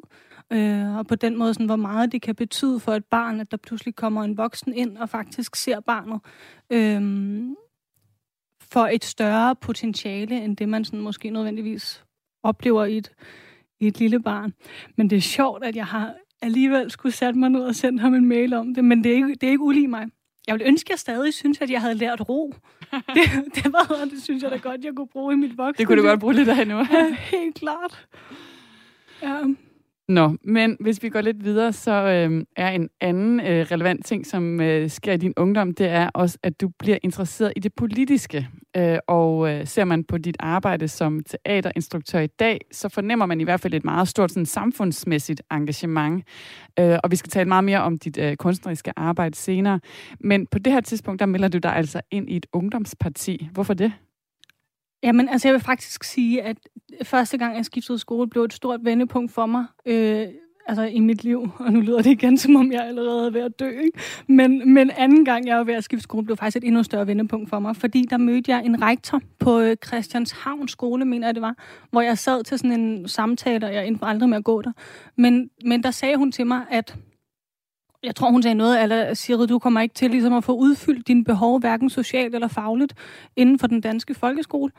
[0.52, 3.50] Øh, og på den måde, sådan, hvor meget det kan betyde for et barn, at
[3.50, 6.20] der pludselig kommer en voksen ind og faktisk ser barnet
[6.70, 7.02] øh,
[8.62, 12.04] for et større potentiale, end det man sådan, måske nødvendigvis
[12.42, 13.12] oplever i et,
[13.80, 14.52] i et lille barn.
[14.96, 18.14] Men det er sjovt, at jeg har alligevel skulle sætte mig ned og sende ham
[18.14, 20.06] en mail om det, men det er ikke, det er ikke ulig mig.
[20.46, 22.54] Jeg vil ønske, at jeg stadig synes, at jeg havde lært ro.
[23.14, 25.78] Det, det, var, det synes jeg da godt, jeg kunne bruge i mit voksne.
[25.78, 26.76] Det kunne du godt bruge lidt af nu.
[26.76, 28.06] Ja, helt klart.
[29.22, 29.42] Ja.
[30.08, 34.26] Nå, men hvis vi går lidt videre, så øh, er en anden øh, relevant ting,
[34.26, 37.74] som øh, sker i din ungdom, det er også, at du bliver interesseret i det
[37.74, 38.48] politiske.
[38.76, 43.40] Øh, og øh, ser man på dit arbejde som teaterinstruktør i dag, så fornemmer man
[43.40, 46.24] i hvert fald et meget stort sådan, samfundsmæssigt engagement.
[46.78, 49.80] Øh, og vi skal tale meget mere om dit øh, kunstneriske arbejde senere.
[50.20, 53.48] Men på det her tidspunkt, der melder du dig altså ind i et ungdomsparti.
[53.52, 53.92] Hvorfor det?
[55.02, 56.56] Jamen, altså jeg vil faktisk sige, at
[57.02, 59.64] første gang jeg skiftede skole, blev et stort vendepunkt for mig.
[59.86, 60.26] Øh,
[60.66, 63.40] altså i mit liv, og nu lyder det igen, som om jeg allerede er ved
[63.40, 63.98] at dø, ikke?
[64.26, 67.06] Men, men anden gang jeg var ved at skifte skole, blev faktisk et endnu større
[67.06, 71.34] vendepunkt for mig, fordi der mødte jeg en rektor på øh, Christianshavn skole, mener jeg
[71.34, 71.54] det var,
[71.90, 74.72] hvor jeg sad til sådan en samtale, og jeg endte aldrig med at gå der.
[75.16, 76.96] Men, men der sagde hun til mig, at
[78.02, 81.08] jeg tror, hun sagde noget, eller siger, du kommer ikke til ligesom at få udfyldt
[81.08, 82.94] dine behov, hverken socialt eller fagligt,
[83.36, 84.72] inden for den danske folkeskole.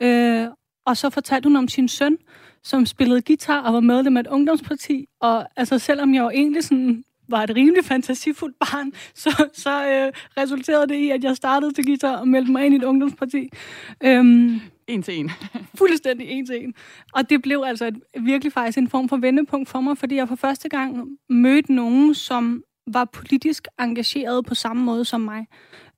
[0.00, 0.46] Øh,
[0.86, 2.18] og så fortalte hun om sin søn,
[2.62, 5.06] som spillede guitar og var medlem af et ungdomsparti.
[5.20, 10.12] Og altså, selvom jeg jo egentlig sådan var et rimelig fantasifuldt barn, så, så øh,
[10.42, 13.48] resulterede det i, at jeg startede til guitar og meldte mig ind i et ungdomsparti.
[14.04, 15.30] Øhm, en til en.
[15.78, 16.74] fuldstændig en til en.
[17.14, 20.28] Og det blev altså et, virkelig faktisk en form for vendepunkt for mig, fordi jeg
[20.28, 25.46] for første gang mødte nogen, som var politisk engageret på samme måde som mig.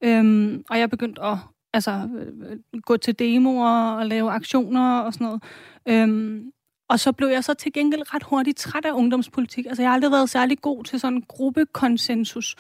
[0.05, 1.39] Øhm, og jeg begyndte at
[1.73, 5.43] altså, øh, gå til demoer og lave aktioner og sådan noget.
[5.89, 6.51] Øhm,
[6.89, 9.67] og så blev jeg så til gengæld ret hurtigt træt af ungdomspolitik.
[9.67, 12.57] Altså, jeg har aldrig været særlig god til sådan en gruppekonsensus.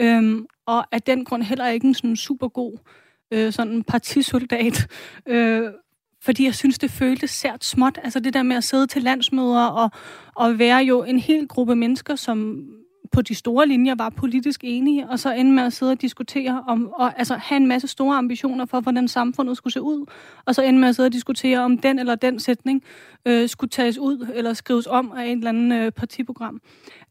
[0.00, 2.78] Øhm, og af den grund heller ikke en sådan super god
[3.30, 4.86] øh, sådan partisoldat.
[5.26, 5.62] Øh,
[6.22, 7.98] fordi jeg synes, det føltes sært småt.
[8.04, 9.90] Altså det der med at sidde til landsmøder og,
[10.34, 12.66] og være jo en hel gruppe mennesker, som
[13.12, 16.64] på de store linjer var politisk enige, og så ende med at sidde og diskutere
[16.68, 20.06] om, og altså have en masse store ambitioner for, hvordan samfundet skulle se ud,
[20.44, 22.82] og så ende med at sidde og diskutere, om den eller den sætning
[23.26, 26.60] øh, skulle tages ud eller skrives om af en eller andet øh, partiprogram.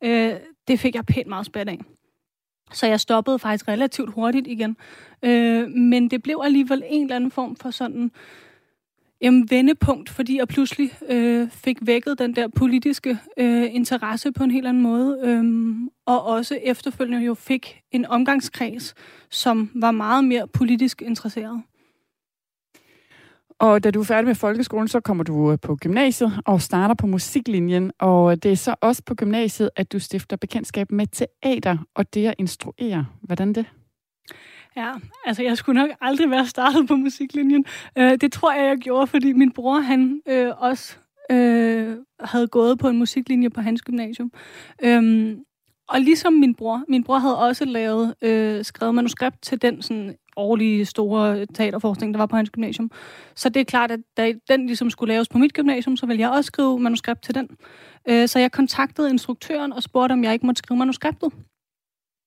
[0.04, 0.34] Øh,
[0.68, 1.95] det fik jeg pænt meget spændt af.
[2.74, 4.78] Så jeg stoppede faktisk relativt hurtigt igen.
[5.24, 8.12] Øh, men det blev alligevel en eller anden form for sådan
[9.22, 14.52] jamen, vendepunkt, fordi jeg pludselig øh, fik vækket den der politiske øh, interesse på en
[14.52, 15.44] helt anden måde, øh,
[16.06, 18.96] og også efterfølgende jo fik en omgangskreds,
[19.30, 21.62] som var meget mere politisk interesseret.
[23.60, 26.96] Og da du er færdig med folkeskolen, så kommer du øh, på gymnasiet og starter
[26.96, 27.92] på musiklinjen.
[28.00, 32.14] Og øh, det er så også på gymnasiet, at du stifter bekendtskab med teater og
[32.14, 33.06] det at instruere.
[33.22, 33.66] Hvordan det?
[34.78, 34.92] Ja,
[35.26, 37.66] altså jeg skulle nok aldrig være startet på musiklinjen.
[37.98, 40.98] Øh, det tror jeg, jeg gjorde, fordi min bror, han øh, også
[41.32, 44.32] øh, havde gået på en musiklinje på hans gymnasium.
[44.84, 45.40] Øhm,
[45.90, 50.16] og ligesom min bror, min bror havde også lavet, øh, skrevet manuskript til den sådan
[50.36, 52.92] årlige store teaterforskning, der var på hans gymnasium.
[53.36, 56.22] Så det er klart, at da den ligesom skulle laves på mit gymnasium, så ville
[56.22, 57.50] jeg også skrive manuskript til den.
[58.10, 61.32] Øh, så jeg kontaktede instruktøren og spurgte, om jeg ikke måtte skrive manuskriptet.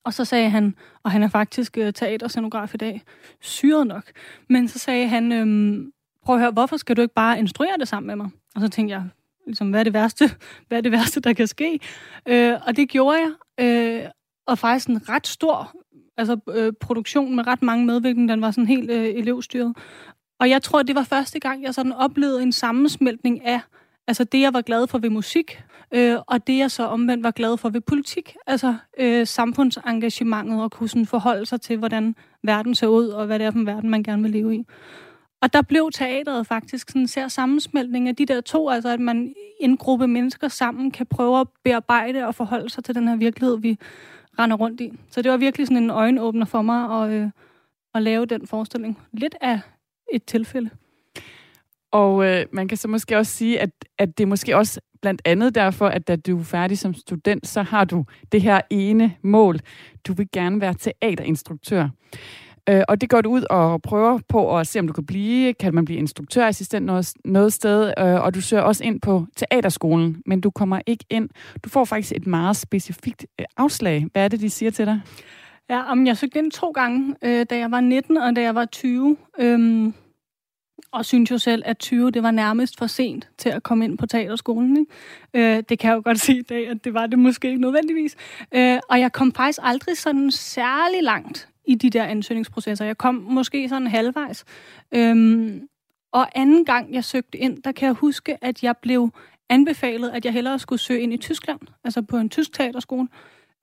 [0.04, 3.02] Og så sagde han, og han er faktisk uh, teaterscenograf i dag,
[3.40, 4.04] syret nok,
[4.48, 5.92] men så sagde han, øhm,
[6.24, 8.30] prøv at høre, hvorfor skal du ikke bare instruere det sammen med mig?
[8.54, 9.04] Og så tænkte jeg,
[9.46, 10.30] ligesom, hvad er det værste,
[10.68, 11.80] hvad er det værste der kan ske?
[12.28, 13.32] Øh, og det gjorde jeg,
[13.64, 14.10] øh,
[14.46, 15.72] og faktisk en ret stor
[16.18, 19.76] altså, øh, produktion med ret mange medvirkende, den var sådan helt øh, elevstyret.
[20.40, 23.60] Og jeg tror, det var første gang, jeg sådan oplevede en sammensmeltning af
[24.08, 27.30] Altså det, jeg var glad for ved musik, øh, og det, jeg så omvendt var
[27.30, 28.36] glad for ved politik.
[28.46, 33.38] Altså øh, samfundsengagementet og kunne sådan forholde sig til, hvordan verden ser ud, og hvad
[33.38, 34.64] det er for en verden, man gerne vil leve i.
[35.42, 39.00] Og der blev teateret faktisk sådan en ser sammensmeltning af de der to, altså at
[39.00, 43.16] man en gruppe mennesker sammen kan prøve at bearbejde og forholde sig til den her
[43.16, 43.78] virkelighed, vi
[44.38, 44.92] render rundt i.
[45.10, 47.30] Så det var virkelig sådan en øjenåbner for mig at, øh,
[47.94, 48.98] at lave den forestilling.
[49.12, 49.60] Lidt af
[50.12, 50.70] et tilfælde.
[51.92, 55.22] Og øh, man kan så måske også sige, at, at det er måske også blandt
[55.24, 59.14] andet derfor, at da du er færdig som student, så har du det her ene
[59.22, 59.58] mål.
[60.06, 61.88] Du vil gerne være teaterinstruktør.
[62.68, 65.54] Øh, og det går du ud og prøver på at se, om du kan blive.
[65.54, 67.92] Kan man blive instruktørassistent noget, noget sted?
[67.98, 71.28] Øh, og du søger også ind på teaterskolen, men du kommer ikke ind.
[71.64, 74.06] Du får faktisk et meget specifikt øh, afslag.
[74.12, 75.00] Hvad er det, de siger til dig?
[75.70, 78.54] Ja, om jeg søgte ind to gange, øh, da jeg var 19 og da jeg
[78.54, 79.16] var 20.
[79.38, 79.94] Øhm
[80.92, 83.98] og synes jo selv, at 20 det var nærmest for sent til at komme ind
[83.98, 84.76] på teaterskolen.
[84.76, 85.56] Ikke?
[85.56, 87.60] Øh, det kan jeg jo godt sige i dag, at det var det måske ikke
[87.60, 88.16] nødvendigvis.
[88.54, 92.84] Øh, og jeg kom faktisk aldrig sådan særlig langt i de der ansøgningsprocesser.
[92.84, 94.44] Jeg kom måske sådan halvvejs.
[94.94, 95.68] Øhm,
[96.12, 99.10] og anden gang, jeg søgte ind, der kan jeg huske, at jeg blev
[99.48, 103.08] anbefalet, at jeg hellere skulle søge ind i Tyskland, altså på en tysk teaterskole,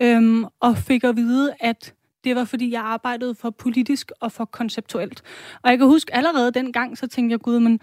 [0.02, 4.46] øhm, og fik at vide, at det var, fordi jeg arbejdede for politisk og for
[4.46, 5.22] konceptuelt.
[5.64, 7.80] Og jeg kan huske allerede dengang, så tænkte jeg, gud, men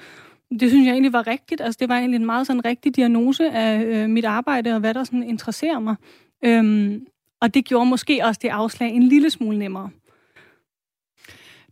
[0.60, 1.60] det synes jeg egentlig var rigtigt.
[1.60, 4.94] Altså, det var egentlig en meget sådan rigtig diagnose af øh, mit arbejde, og hvad
[4.94, 5.96] der sådan interesserer mig.
[6.44, 7.06] Øhm,
[7.40, 9.90] og det gjorde måske også det afslag en lille smule nemmere.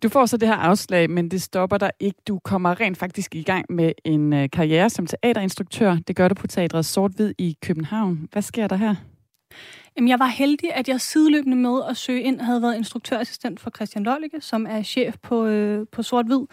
[0.02, 2.18] Du får så det her afslag, men det stopper dig ikke.
[2.28, 5.96] Du kommer rent faktisk i gang med en øh, karriere som teaterinstruktør.
[6.06, 8.28] Det gør du på Teatret Sort-Hvid i København.
[8.32, 8.94] Hvad sker der her?
[9.96, 13.70] Jamen, jeg var heldig, at jeg sideløbende med at søge ind havde været instruktørassistent for
[13.70, 16.46] Christian Lollicke, som er chef på, øh, på Sort-Hvid.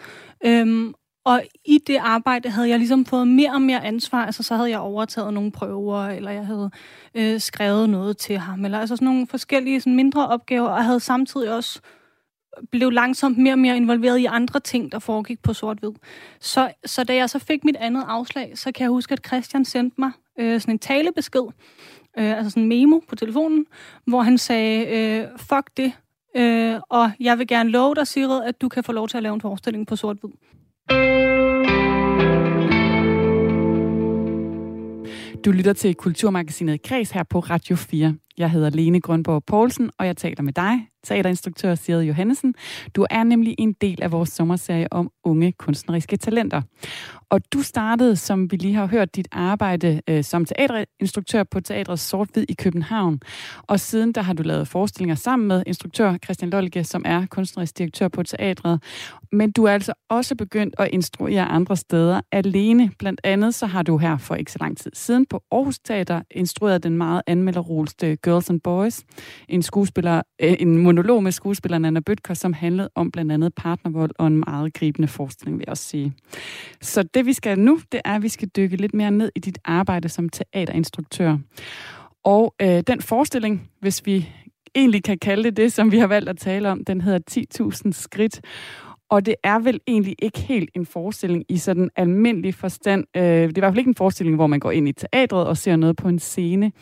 [0.44, 4.26] Øhm, og i det arbejde havde jeg ligesom fået mere og mere ansvar.
[4.26, 6.70] Altså, så havde jeg overtaget nogle prøver, eller jeg havde
[7.14, 11.00] øh, skrevet noget til ham, eller altså sådan nogle forskellige sådan mindre opgaver, og havde
[11.00, 11.80] samtidig også
[12.72, 15.92] blev langsomt mere og mere involveret i andre ting, der foregik på sort-hvid.
[16.40, 19.64] Så, så da jeg så fik mit andet afslag, så kan jeg huske, at Christian
[19.64, 21.46] sendte mig øh, sådan en talebesked,
[22.18, 23.66] øh, altså sådan en memo på telefonen,
[24.06, 25.92] hvor han sagde, øh, fuck det,
[26.36, 29.22] øh, og jeg vil gerne love dig, Sigrid, at du kan få lov til at
[29.22, 30.30] lave en forestilling på sort-hvid.
[35.44, 38.14] Du lytter til Kulturmagasinet Kreds her på Radio 4.
[38.38, 42.54] Jeg hedder Lene Grønborg Poulsen, og jeg taler med dig, teaterinstruktør Sigrid Johannesen.
[42.96, 46.62] Du er nemlig en del af vores sommerserie om unge kunstneriske talenter.
[47.30, 52.00] Og du startede, som vi lige har hørt, dit arbejde øh, som teaterinstruktør på Teatret
[52.00, 53.20] Sortvid i København.
[53.62, 57.78] Og siden der har du lavet forestillinger sammen med instruktør Christian Lolke, som er kunstnerisk
[57.78, 58.82] direktør på teatret.
[59.32, 62.90] Men du er altså også begyndt at instruere andre steder alene.
[62.98, 66.22] Blandt andet så har du her for ikke så lang tid siden på Aarhus Teater
[66.30, 69.04] instrueret den meget anmelderroste Girls and Boys.
[69.48, 74.10] En, skuespiller, øh, en monolog med skuespilleren Anna Bøtker, som handlede om blandt andet partnervold
[74.18, 76.12] og en meget gribende forskning, vil jeg også sige.
[76.80, 79.40] Så det vi skal nu, det er, at vi skal dykke lidt mere ned i
[79.40, 81.36] dit arbejde som teaterinstruktør.
[82.24, 84.28] Og øh, den forestilling, hvis vi
[84.74, 87.18] egentlig kan kalde det det, som vi har valgt at tale om, den hedder
[87.86, 88.40] 10.000 skridt.
[89.10, 93.04] Og det er vel egentlig ikke helt en forestilling i sådan almindelig forstand.
[93.16, 95.46] Øh, det er i hvert fald ikke en forestilling, hvor man går ind i teatret
[95.46, 96.72] og ser noget på en scene.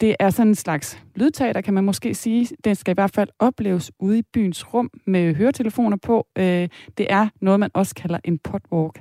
[0.00, 2.48] Det er sådan en slags lydteater, kan man måske sige.
[2.64, 6.26] Den skal i hvert fald opleves ude i byens rum med høretelefoner på.
[6.38, 6.68] Øh,
[6.98, 9.00] det er noget, man også kalder en potwalk.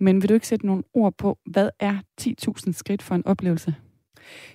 [0.00, 3.74] Men vil du ikke sætte nogle ord på, hvad er 10.000 skridt for en oplevelse?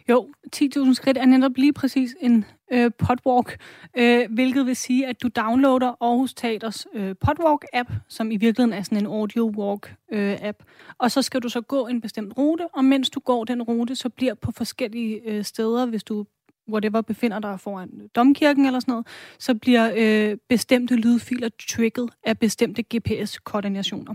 [0.10, 3.58] Jo, 10.000 skridt er netop lige præcis en øh, podwalk,
[3.98, 8.84] øh, hvilket vil sige, at du downloader Aarhus Teaters øh, podwalk-app, som i virkeligheden er
[8.84, 12.86] sådan en audio walk-app, øh, og så skal du så gå en bestemt rute, og
[12.86, 16.26] mens du går den rute, så bliver på forskellige øh, steder, hvis du
[16.70, 19.08] whatever befinder dig foran domkirken eller sådan noget,
[19.40, 24.14] så bliver øh, bestemte lydfiler trigget af bestemte GPS-koordinationer.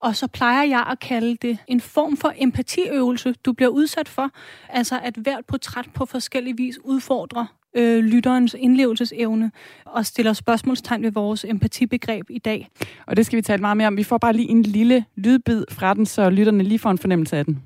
[0.00, 4.30] Og så plejer jeg at kalde det en form for empatiøvelse, du bliver udsat for.
[4.68, 9.50] Altså at hvert portræt på forskellig vis udfordrer øh, lytterens indlevelsesevne
[9.84, 12.68] og stiller spørgsmålstegn ved vores empatibegreb i dag.
[13.06, 13.96] Og det skal vi tale meget mere om.
[13.96, 17.36] Vi får bare lige en lille lydbid fra den, så lytterne lige får en fornemmelse
[17.36, 17.62] af den.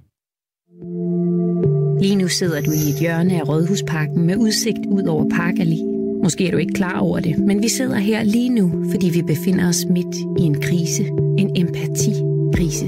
[2.00, 5.54] Lige nu sidder du i et hjørne af Rådhusparken med udsigt ud over Park
[6.24, 9.22] Måske er du ikke klar over det, men vi sidder her lige nu, fordi vi
[9.22, 11.02] befinder os midt i en krise.
[11.38, 12.86] En empatikrise.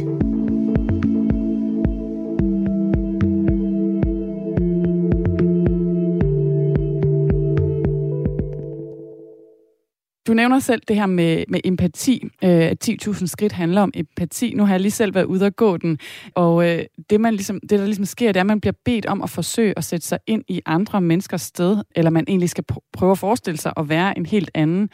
[10.31, 14.55] Du nævner selv det her med, med empati, øh, at 10.000 skridt handler om empati.
[14.55, 15.99] Nu har jeg lige selv været ude og gå den,
[16.35, 19.07] og øh, det, man ligesom, det, der ligesom sker, det er, at man bliver bedt
[19.07, 22.65] om at forsøge at sætte sig ind i andre menneskers sted, eller man egentlig skal
[22.93, 24.89] prøve at forestille sig at være en helt anden.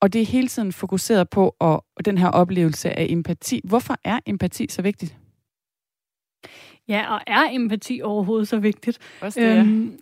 [0.00, 3.60] Og det er hele tiden fokuseret på og, og den her oplevelse af empati.
[3.64, 5.16] Hvorfor er empati så vigtigt?
[6.88, 8.98] Ja, og er empati overhovedet så vigtigt?
[9.20, 9.98] Også det, øhm,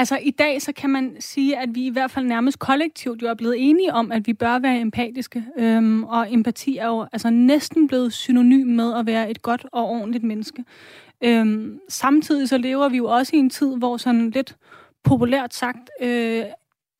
[0.00, 3.28] Altså i dag, så kan man sige, at vi i hvert fald nærmest kollektivt jo
[3.28, 5.44] er blevet enige om, at vi bør være empatiske.
[5.58, 9.88] Øhm, og empati er jo altså næsten blevet synonym med at være et godt og
[9.88, 10.64] ordentligt menneske.
[11.24, 14.56] Øhm, samtidig så lever vi jo også i en tid, hvor sådan lidt
[15.04, 16.44] populært sagt, øh,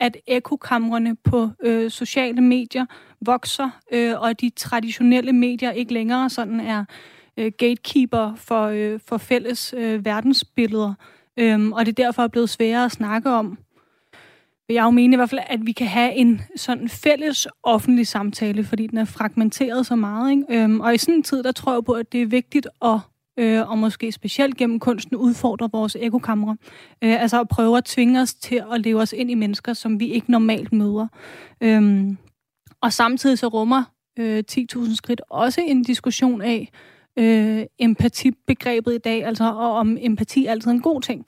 [0.00, 2.86] at ekokamrene på øh, sociale medier
[3.20, 6.84] vokser, øh, og de traditionelle medier ikke længere sådan er
[7.36, 10.94] øh, gatekeeper for, øh, for fælles øh, verdensbilleder.
[11.40, 13.58] Øhm, og det er derfor blevet sværere at snakke om.
[14.68, 18.64] Jeg jo mene i hvert fald, at vi kan have en sådan fælles offentlig samtale,
[18.64, 20.30] fordi den er fragmenteret så meget.
[20.30, 20.44] Ikke?
[20.48, 22.98] Øhm, og i sådan en tid, der tror jeg på, at det er vigtigt at
[23.38, 26.56] øh, og måske specielt gennem kunsten udfordre vores ekokamre.
[27.04, 30.00] Øh, altså at prøve at tvinge os til at leve os ind i mennesker, som
[30.00, 31.08] vi ikke normalt møder.
[31.60, 32.18] Øhm,
[32.82, 33.82] og samtidig så rummer
[34.18, 36.68] øh, 10.000 skridt også en diskussion af,
[37.18, 41.26] øh, empatibegrebet i dag, altså og om empati er altid en god ting.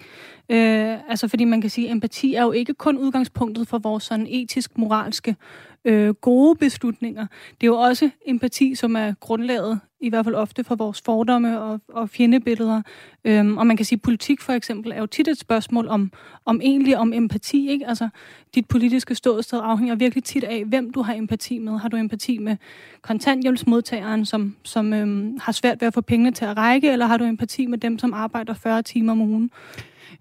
[0.48, 4.04] Øh, altså fordi man kan sige, at empati er jo ikke kun udgangspunktet for vores
[4.04, 5.36] sådan etisk-moralske
[5.84, 7.26] øh, gode beslutninger.
[7.60, 11.60] Det er jo også empati, som er grundlaget, i hvert fald ofte for vores fordomme
[11.60, 12.82] og, og fjendebilleder.
[13.24, 16.12] Øhm, og man kan sige, at politik for eksempel er jo tit et spørgsmål om,
[16.44, 17.70] om egentlig om empati.
[17.70, 17.88] Ikke?
[17.88, 18.08] Altså,
[18.54, 21.78] dit politiske ståsted afhænger virkelig tit af, hvem du har empati med.
[21.78, 22.56] Har du empati med
[23.02, 27.16] kontanthjælpsmodtageren, som, som øhm, har svært ved at få pengene til at række, eller har
[27.16, 29.50] du empati med dem, som arbejder 40 timer om ugen?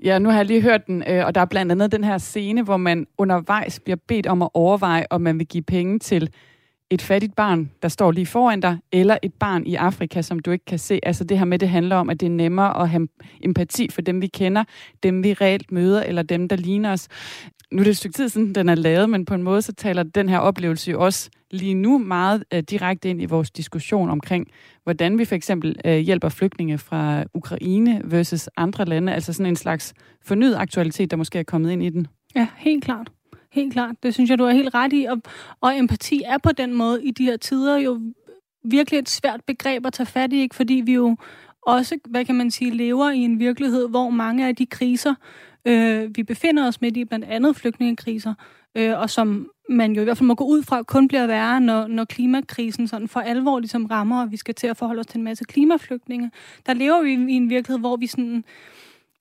[0.04, 2.18] Ja, nu har jeg lige hørt den, øh, og der er blandt andet den her
[2.18, 6.30] scene, hvor man undervejs bliver bedt om at overveje, om man vil give penge til
[6.92, 10.52] et fattigt barn, der står lige foran dig, eller et barn i Afrika, som du
[10.52, 11.00] ikke kan se.
[11.04, 13.08] Altså det her med, det handler om, at det er nemmere at have
[13.44, 14.64] empati for dem, vi kender,
[15.04, 17.08] dem vi reelt møder, eller dem, der ligner os.
[17.72, 19.74] Nu er det et stykke tid siden, den er lavet, men på en måde så
[19.74, 24.10] taler den her oplevelse jo også lige nu meget uh, direkte ind i vores diskussion
[24.10, 24.48] omkring,
[24.84, 29.14] hvordan vi for eksempel uh, hjælper flygtninge fra Ukraine versus andre lande.
[29.14, 32.08] Altså sådan en slags fornyet aktualitet, der måske er kommet ind i den.
[32.36, 33.12] Ja, helt klart.
[33.52, 33.96] Helt klart.
[34.04, 35.06] Det synes jeg, du er helt ret i.
[35.10, 35.22] Og,
[35.62, 38.02] og empati er på den måde i de her tider jo
[38.64, 40.56] virkelig et svært begreb at tage fat i, ikke?
[40.56, 41.18] fordi vi jo
[41.62, 45.16] også, hvad kan man sige, lever i en virkelighed, hvor mange af de kriser,
[45.66, 48.34] øh, vi befinder os midt i, blandt andet flygtningekriser,
[48.76, 51.62] øh, og som man jo i hvert fald må gå ud fra, kun bliver værre,
[51.62, 55.08] når, når klimakrisen sådan for alvor ligesom rammer, og vi skal til at forholde os
[55.08, 56.32] til en masse klimaflygtninge.
[56.66, 58.44] Der lever vi i en virkelighed, hvor vi sådan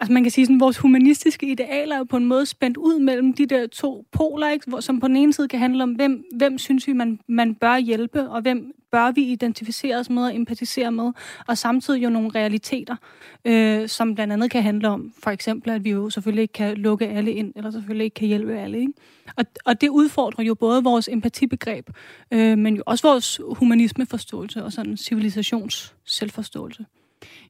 [0.00, 3.32] Altså man kan sige, at vores humanistiske idealer er på en måde spændt ud mellem
[3.32, 4.64] de der to poler, ikke?
[4.68, 7.54] Hvor, som på den ene side kan handle om, hvem, hvem synes vi, man, man
[7.54, 11.12] bør hjælpe, og hvem bør vi identificere os med og empatisere med,
[11.46, 12.96] og samtidig jo nogle realiteter,
[13.44, 16.76] øh, som blandt andet kan handle om, for eksempel, at vi jo selvfølgelig ikke kan
[16.76, 18.78] lukke alle ind, eller selvfølgelig ikke kan hjælpe alle.
[18.78, 18.92] Ikke?
[19.36, 21.90] Og, og det udfordrer jo både vores empatibegreb,
[22.30, 26.84] øh, men jo også vores humanismeforståelse og sådan civilisations selvforståelse.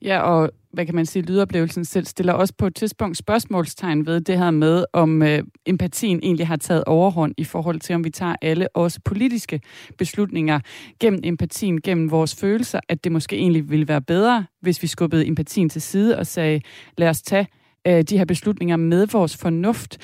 [0.03, 4.21] Ja, og hvad kan man sige, lydoplevelsen selv stiller også på et tidspunkt spørgsmålstegn ved
[4.21, 8.11] det her med, om øh, empatien egentlig har taget overhånd i forhold til, om vi
[8.11, 9.61] tager alle også politiske
[9.99, 10.61] beslutninger
[11.01, 15.27] gennem empatien, gennem vores følelser, at det måske egentlig ville være bedre, hvis vi skubbede
[15.27, 16.61] empatien til side og sagde,
[16.99, 17.47] lad os tage
[17.87, 19.99] øh, de her beslutninger med vores fornuft.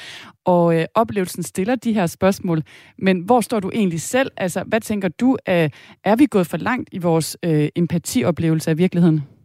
[0.45, 2.63] Og øh, oplevelsen stiller de her spørgsmål.
[2.99, 4.31] Men hvor står du egentlig selv?
[4.37, 5.37] Altså, hvad tænker du?
[5.49, 5.71] Øh,
[6.05, 9.36] er vi gået for langt i vores øh, empatioplevelse af virkeligheden?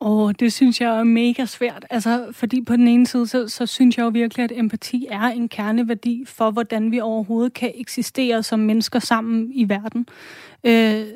[0.00, 1.86] Og det synes jeg er mega svært.
[1.90, 5.22] Altså, fordi på den ene side, så, så synes jeg jo virkelig, at empati er
[5.22, 10.06] en kerneværdi for, hvordan vi overhovedet kan eksistere som mennesker sammen i verden.
[10.66, 11.06] Øh,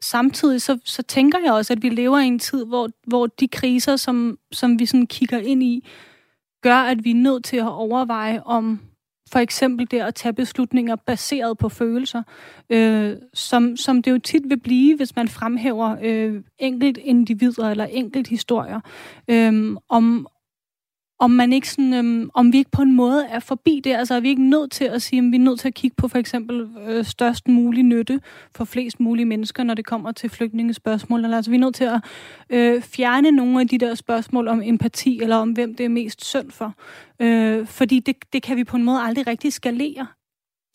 [0.00, 3.48] samtidig så, så tænker jeg også, at vi lever i en tid, hvor, hvor de
[3.48, 5.88] kriser, som, som vi sådan kigger ind i,
[6.62, 8.80] gør, at vi er nødt til at overveje, om
[9.32, 12.22] for eksempel det at tage beslutninger baseret på følelser,
[12.70, 17.84] øh, som, som det jo tit vil blive, hvis man fremhæver øh, enkelt individer eller
[17.84, 18.80] enkelt historier,
[19.28, 20.26] øh, om,
[21.20, 24.14] om man ikke sådan, øhm, om vi ikke på en måde er forbi det, altså
[24.14, 26.08] er vi ikke nødt til at sige, at vi er nødt til at kigge på
[26.08, 28.20] for eksempel øh, størst mulig nytte
[28.54, 31.84] for flest mulige mennesker, når det kommer til flygtningespørgsmål, eller altså vi er nødt til
[31.84, 32.00] at
[32.50, 36.24] øh, fjerne nogle af de der spørgsmål om empati, eller om hvem det er mest
[36.24, 36.74] synd for,
[37.20, 40.06] øh, fordi det, det kan vi på en måde aldrig rigtig skalere.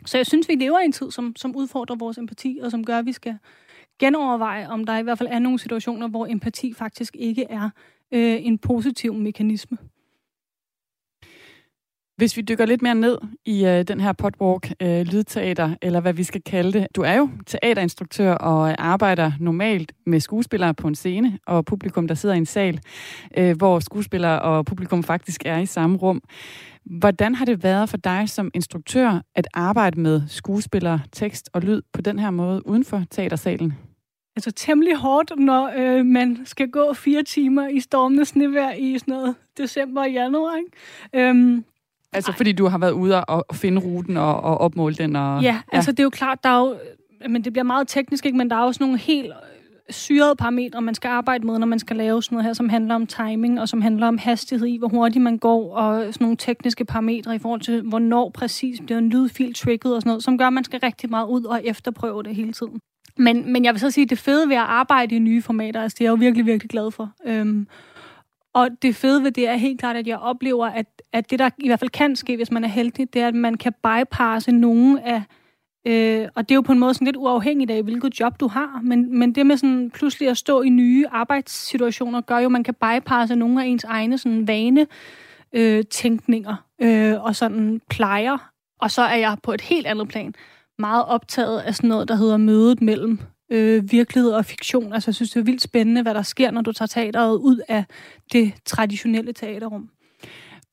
[0.06, 2.86] Så jeg synes, vi lever i en tid, som, som udfordrer vores empati, og som
[2.86, 3.38] gør, at vi skal
[4.00, 7.70] genoverveje, om der i hvert fald er nogle situationer, hvor empati faktisk ikke er
[8.12, 9.78] øh, en positiv mekanisme.
[12.18, 16.14] Hvis vi dykker lidt mere ned i øh, den her potwalk, øh, lydteater, eller hvad
[16.14, 16.88] vi skal kalde det.
[16.96, 22.16] Du er jo teaterinstruktør og arbejder normalt med skuespillere på en scene, og publikum, der
[22.16, 22.80] sidder i en sal,
[23.38, 26.22] øh, hvor skuespillere og publikum faktisk er i samme rum.
[26.86, 31.82] Hvordan har det været for dig som instruktør at arbejde med skuespillere, tekst og lyd
[31.94, 33.74] på den her måde uden for teatersalen?
[34.36, 39.14] Altså temmelig hårdt, når øh, man skal gå fire timer i stormende snevejr i sådan
[39.14, 40.58] noget december og januar.
[40.58, 41.30] Ikke?
[41.30, 41.66] Øhm,
[42.16, 45.16] Altså fordi du har været ude og finde ruten og, og opmåle den?
[45.16, 46.76] Og, ja, ja, altså det er jo klart, der er jo,
[47.30, 48.38] men det bliver meget teknisk, ikke?
[48.38, 49.34] men der er også nogle helt
[49.90, 52.96] syrede parametre, man skal arbejde med, når man skal lave sådan noget her, som handler
[52.96, 56.38] om timing, og som handler om hastighed i, hvor hurtigt man går, og sådan nogle
[56.38, 60.38] tekniske parametre i forhold til, hvornår præcis bliver en lydfil trigget og sådan noget, som
[60.38, 62.80] gør, at man skal rigtig meget ud og efterprøve det hele tiden.
[63.18, 65.82] Men, men jeg vil så sige, at det fede ved at arbejde i nye formater,
[65.82, 67.12] altså det er jeg jo virkelig, virkelig glad for.
[67.26, 67.68] Øhm,
[68.56, 71.50] og det fede ved det er helt klart, at jeg oplever, at, at det, der
[71.58, 74.52] i hvert fald kan ske, hvis man er heldig, det er, at man kan bypasse
[74.52, 75.24] nogle af...
[75.88, 78.48] Øh, og det er jo på en måde sådan lidt uafhængigt af, hvilket job du
[78.48, 78.80] har.
[78.84, 82.64] Men, men det med sådan pludselig at stå i nye arbejdssituationer, gør jo, at man
[82.64, 84.88] kan bypasse nogle af ens egne sådan vane
[85.54, 88.52] øh, tænkninger øh, og sådan plejer.
[88.80, 90.34] Og så er jeg på et helt andet plan
[90.80, 93.20] meget optaget af sådan noget, der hedder mødet mellem
[93.50, 94.94] øh, virkelighed og fiktion.
[94.94, 97.60] Altså, jeg synes, det er vildt spændende, hvad der sker, når du tager teateret ud
[97.68, 97.86] af
[98.34, 99.90] det traditionelle teaterrum.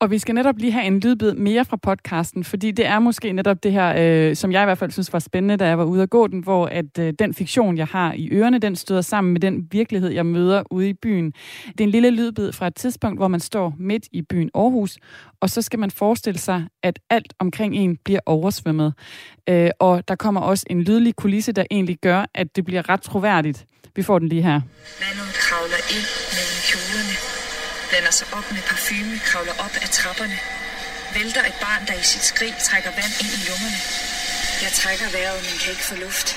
[0.03, 3.33] Og vi skal netop lige have en lydbid mere fra podcasten, fordi det er måske
[3.33, 5.83] netop det her, øh, som jeg i hvert fald synes var spændende, da jeg var
[5.83, 9.01] ude at gå den, hvor at øh, den fiktion, jeg har i ørerne, den støder
[9.01, 11.33] sammen med den virkelighed, jeg møder ude i byen.
[11.67, 14.97] Det er en lille lydbid fra et tidspunkt, hvor man står midt i byen Aarhus,
[15.41, 18.93] og så skal man forestille sig, at alt omkring en bliver oversvømmet.
[19.49, 23.01] Øh, og der kommer også en lydlig kulisse, der egentlig gør, at det bliver ret
[23.01, 23.65] troværdigt.
[23.95, 24.61] Vi får den lige her.
[24.99, 26.52] Vandet kravler ind
[27.93, 30.37] blander sig op med parfume, kravler op ad trapperne.
[31.17, 33.79] Vælter et barn, der i sit skrig trækker vand ind i lungerne.
[34.65, 36.27] Jeg trækker vejret, men kan ikke få luft.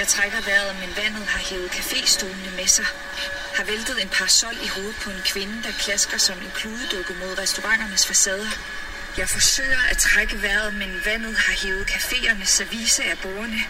[0.00, 2.88] Jeg trækker vejret, men vandet har hævet kaféstolene med sig.
[3.58, 7.32] Har væltet en parasol i hovedet på en kvinde, der klasker som en kludedukke mod
[7.42, 8.52] restauranternes facader.
[9.20, 13.60] Jeg forsøger at trække vejret, men vandet har hævet caféernes service af bordene.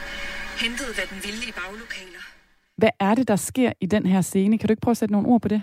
[0.63, 2.23] Hentet hvad den ville i baglokaler.
[2.81, 4.55] Hvad er det, der sker i den her scene?
[4.59, 5.63] Kan du ikke prøve at sætte nogle ord på det?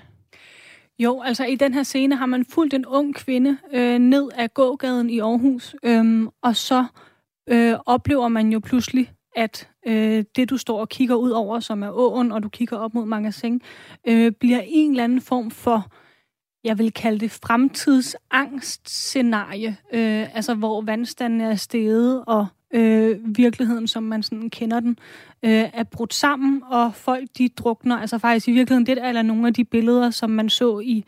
[0.99, 4.49] Jo, altså i den her scene har man fulgt en ung kvinde øh, ned ad
[4.49, 6.85] gågaden i Aarhus, øh, og så
[7.49, 11.83] øh, oplever man jo pludselig, at øh, det, du står og kigger ud over, som
[11.83, 13.61] er åen, og du kigger op mod magasin,
[14.07, 15.91] øh, bliver en eller anden form for,
[16.63, 24.03] jeg vil kalde det fremtidsangstscenarie, øh, altså hvor vandstanden er steget, og øh, virkeligheden, som
[24.03, 24.99] man sådan kender den,
[25.43, 27.97] øh, er brudt sammen, og folk de drukner.
[27.97, 31.05] Altså faktisk i virkeligheden, det er eller nogle af de billeder, som man så i,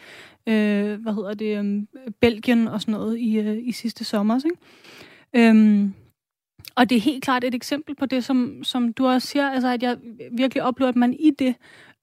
[0.47, 1.87] øh, hvad hedder det, um,
[2.19, 4.39] Belgien og sådan noget i, øh, i sidste sommer.
[4.45, 5.49] Ikke?
[5.49, 5.93] Øhm,
[6.75, 9.67] og det er helt klart et eksempel på det, som, som du også siger, altså
[9.67, 9.97] at jeg
[10.31, 11.55] virkelig oplever, at man i det,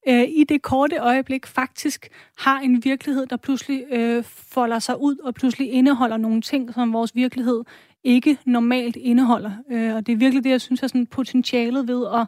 [0.09, 5.17] øh, i det korte øjeblik faktisk har en virkelighed, der pludselig øh, folder sig ud
[5.17, 7.63] og pludselig indeholder nogle ting, som vores virkelighed
[8.07, 9.51] ikke normalt indeholder.
[9.71, 12.27] Øh, og det er virkelig det, jeg synes er sådan potentialet ved at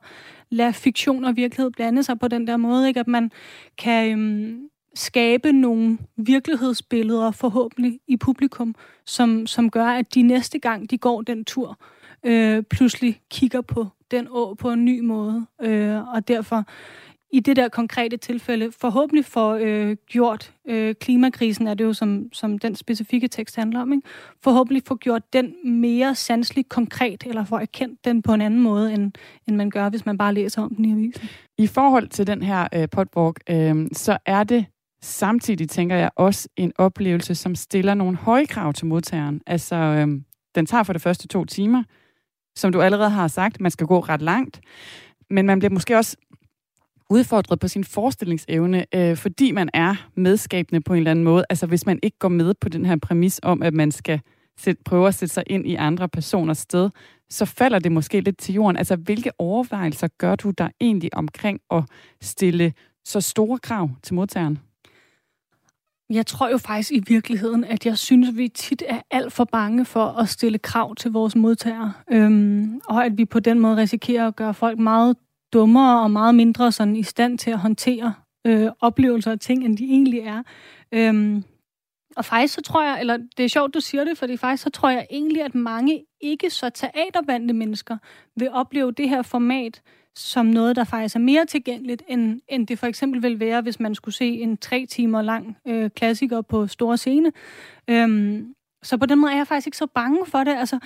[0.50, 3.00] lade fiktion og virkelighed blande sig på den der måde, ikke?
[3.00, 3.30] at man
[3.78, 8.74] kan øhm, skabe nogle virkelighedsbilleder forhåbentlig i publikum,
[9.06, 11.78] som, som gør, at de næste gang, de går den tur,
[12.24, 15.46] øh, pludselig kigger på den å på en ny måde.
[15.62, 16.64] Øh, og derfor
[17.32, 22.32] i det der konkrete tilfælde forhåbentlig får øh, gjort øh, klimakrisen, er det jo som,
[22.32, 24.08] som den specifikke tekst handler om, ikke?
[24.44, 28.92] forhåbentlig får gjort den mere sanselig konkret, eller får erkendt den på en anden måde,
[28.92, 29.12] end,
[29.48, 31.28] end man gør, hvis man bare læser om den i avisen.
[31.58, 34.66] I forhold til den her øh, potwalk, øh, så er det
[35.02, 39.40] samtidig, tænker jeg, også en oplevelse, som stiller nogle høje krav til modtageren.
[39.46, 40.08] Altså, øh,
[40.54, 41.82] den tager for det første to timer,
[42.56, 44.60] som du allerede har sagt, man skal gå ret langt,
[45.30, 46.16] men man bliver måske også
[47.10, 51.44] udfordret på sin forestillingsevne, øh, fordi man er medskabende på en eller anden måde.
[51.50, 54.20] Altså hvis man ikke går med på den her præmis om, at man skal
[54.58, 56.90] sæt, prøve at sætte sig ind i andre personers sted,
[57.30, 58.76] så falder det måske lidt til jorden.
[58.76, 61.82] Altså hvilke overvejelser gør du der egentlig omkring at
[62.20, 62.72] stille
[63.04, 64.58] så store krav til modtageren?
[66.10, 69.44] Jeg tror jo faktisk i virkeligheden, at jeg synes, at vi tit er alt for
[69.44, 71.92] bange for at stille krav til vores modtagere.
[72.10, 75.16] Øhm, og at vi på den måde risikerer at gøre folk meget
[75.52, 78.14] dummere og meget mindre sådan i stand til at håndtere
[78.46, 80.42] øh, oplevelser og ting, end de egentlig er.
[80.92, 81.44] Øhm,
[82.16, 84.70] og faktisk så tror jeg, eller det er sjovt, du siger det, fordi faktisk så
[84.70, 87.96] tror jeg egentlig, at mange ikke så teatervandte mennesker
[88.36, 89.82] vil opleve det her format
[90.16, 93.80] som noget, der faktisk er mere tilgængeligt, end, end det for eksempel vil være, hvis
[93.80, 97.32] man skulle se en tre timer lang øh, klassiker på store scene.
[97.90, 100.54] Øhm, så på den måde er jeg faktisk ikke så bange for det.
[100.56, 100.78] Altså,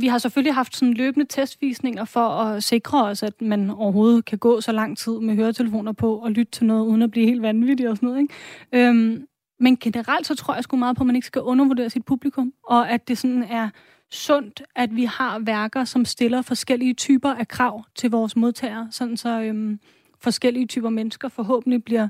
[0.00, 4.38] vi har selvfølgelig haft sådan løbende testvisninger for at sikre os, at man overhovedet kan
[4.38, 7.42] gå så lang tid med høretelefoner på og lytte til noget, uden at blive helt
[7.42, 8.20] vanvittig og sådan noget.
[8.20, 8.88] Ikke?
[8.88, 9.26] Øhm,
[9.60, 12.52] men generelt så tror jeg sgu meget på, at man ikke skal undervurdere sit publikum,
[12.64, 13.68] og at det sådan er
[14.10, 19.16] sundt, at vi har værker, som stiller forskellige typer af krav til vores modtagere, sådan
[19.16, 19.80] så øhm,
[20.20, 22.08] forskellige typer mennesker forhåbentlig bliver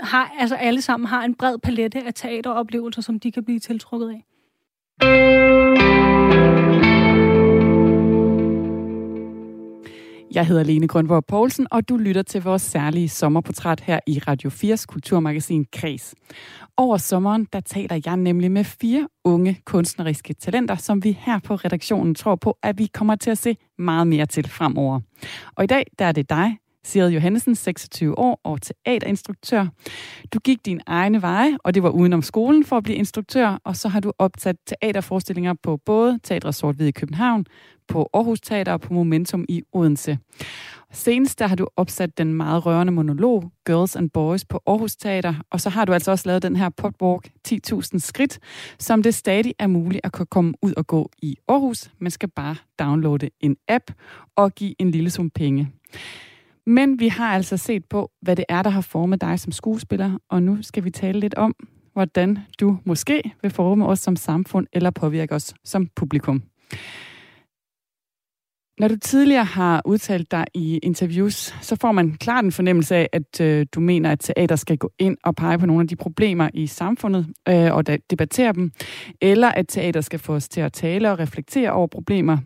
[0.00, 4.08] har, altså alle sammen har en bred palette af teateroplevelser, som de kan blive tiltrukket
[4.08, 4.24] af.
[10.36, 14.50] Jeg hedder Lene Grønborg Poulsen, og du lytter til vores særlige sommerportræt her i Radio
[14.50, 16.14] 4's kulturmagasin Kres.
[16.76, 21.54] Over sommeren, der taler jeg nemlig med fire unge kunstneriske talenter, som vi her på
[21.54, 25.00] redaktionen tror på, at vi kommer til at se meget mere til fremover.
[25.56, 29.66] Og i dag, der er det dig, Sigrid Johansen, 26 år og teaterinstruktør.
[30.32, 33.76] Du gik din egne veje, og det var udenom skolen for at blive instruktør, og
[33.76, 37.46] så har du opsat teaterforestillinger på både Teatret Sort i København,
[37.88, 40.18] på Aarhus Teater og på Momentum i Odense.
[40.92, 45.34] Senest der har du opsat den meget rørende monolog Girls and Boys på Aarhus Teater,
[45.50, 48.38] og så har du altså også lavet den her popwalk 10.000 skridt,
[48.78, 51.90] som det stadig er muligt at kunne komme ud og gå i Aarhus.
[51.98, 53.84] Man skal bare downloade en app
[54.36, 55.68] og give en lille sum penge.
[56.66, 60.18] Men vi har altså set på, hvad det er, der har formet dig som skuespiller,
[60.30, 61.54] og nu skal vi tale lidt om,
[61.92, 66.42] hvordan du måske vil forme os som samfund eller påvirke os som publikum.
[68.78, 73.08] Når du tidligere har udtalt dig i interviews, så får man klart en fornemmelse af,
[73.12, 75.96] at øh, du mener, at teater skal gå ind og pege på nogle af de
[75.96, 78.72] problemer i samfundet øh, og debattere dem,
[79.20, 82.38] eller at teater skal få os til at tale og reflektere over problemer.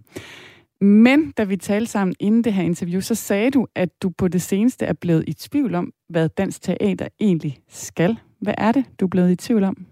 [0.81, 4.29] Men da vi talte sammen inden det her interview, så sagde du, at du på
[4.29, 8.19] det seneste er blevet i tvivl om, hvad dansk teater egentlig skal.
[8.41, 9.87] Hvad er det, du er blevet i tvivl om?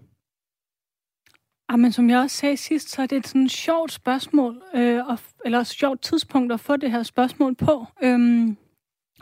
[1.69, 5.07] Ah, men som jeg også sagde sidst, så er det et sådan sjovt spørgsmål, øh,
[5.07, 7.85] og, eller et sjovt tidspunkt at få det her spørgsmål på.
[8.03, 8.57] Øhm,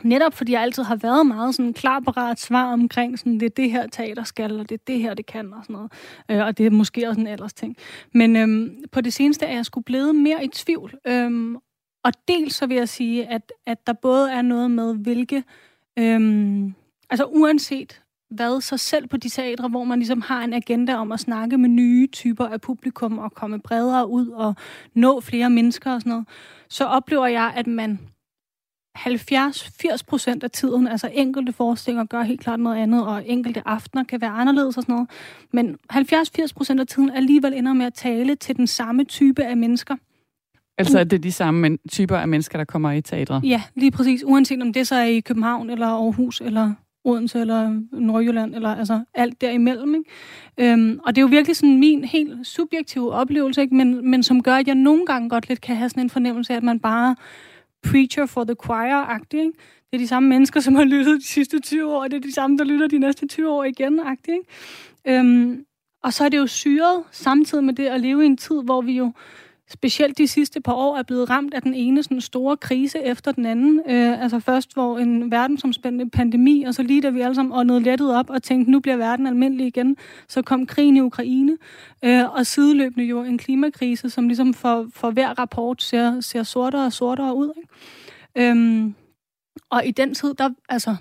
[0.02, 3.50] netop fordi jeg altid har været meget sådan klar parat svar omkring, sådan, det er
[3.56, 5.92] det her teater skal, og det er det her, det kan, og sådan noget.
[6.30, 7.76] Øh, og det er måske også en ellers ting.
[8.14, 10.94] Men øhm, på det seneste er jeg skulle blevet mere i tvivl.
[11.06, 11.56] Øhm,
[12.04, 15.44] og dels så vil jeg sige, at, at der både er noget med, hvilke...
[15.98, 16.74] Øhm,
[17.10, 21.12] altså uanset hvad så selv på de teatre, hvor man ligesom har en agenda om
[21.12, 24.54] at snakke med nye typer af publikum og komme bredere ud og
[24.94, 26.28] nå flere mennesker og sådan noget,
[26.68, 27.98] så oplever jeg, at man
[28.98, 34.04] 70-80 procent af tiden, altså enkelte forestillinger gør helt klart noget andet, og enkelte aftener
[34.04, 35.10] kan være anderledes og sådan noget,
[35.52, 39.56] men 70-80 procent af tiden alligevel ender med at tale til den samme type af
[39.56, 39.96] mennesker.
[40.78, 43.44] Altså det er de samme typer af mennesker, der kommer i teatret?
[43.44, 44.24] Ja, lige præcis.
[44.24, 46.72] Uanset om det så er i København, eller Aarhus, eller
[47.04, 49.94] Odense eller Nordjylland, eller altså alt derimellem.
[49.94, 50.72] Ikke?
[50.72, 53.74] Øhm, og det er jo virkelig sådan min helt subjektive oplevelse, ikke?
[53.74, 56.52] Men, men som gør, at jeg nogle gange godt lidt kan have sådan en fornemmelse
[56.52, 57.16] af, at man bare
[57.82, 59.40] preacher for the choir-agtig.
[59.40, 59.52] Ikke?
[59.90, 62.20] Det er de samme mennesker, som har lyttet de sidste 20 år, og det er
[62.20, 64.00] de samme, der lytter de næste 20 år igen.
[64.00, 65.18] Agtig, ikke?
[65.18, 65.64] Øhm,
[66.02, 68.80] og så er det jo syret samtidig med det at leve i en tid, hvor
[68.80, 69.12] vi jo
[69.70, 73.32] specielt de sidste par år er blevet ramt af den ene sådan store krise efter
[73.32, 73.80] den anden.
[73.88, 77.80] Øh, altså først hvor en verdensomspændende pandemi, og så lige da vi alle sammen åndede
[77.80, 79.96] lettet op og tænkte, nu bliver verden almindelig igen,
[80.28, 81.56] så kom krigen i Ukraine,
[82.04, 86.86] øh, og sideløbende jo en klimakrise, som ligesom for, for hver rapport ser, ser sortere
[86.86, 87.52] og sortere ud.
[87.56, 88.50] Ikke?
[88.50, 88.94] Øhm,
[89.70, 90.96] og i den tid, der, altså,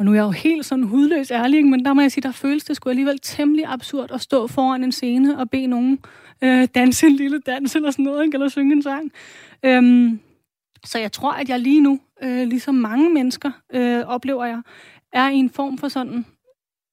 [0.00, 2.32] og nu er jeg jo helt sådan hudløs ærlig, men der må jeg sige, der
[2.32, 5.98] føles det skulle alligevel temmelig absurd at stå foran en scene og bede nogen
[6.44, 8.34] øh, danse en lille dans eller sådan noget, ikke?
[8.34, 9.12] eller synge en sang.
[9.62, 10.20] Øhm,
[10.84, 14.62] så jeg tror, at jeg lige nu, øh, ligesom mange mennesker, øh, oplever jeg,
[15.12, 16.26] er i en form for sådan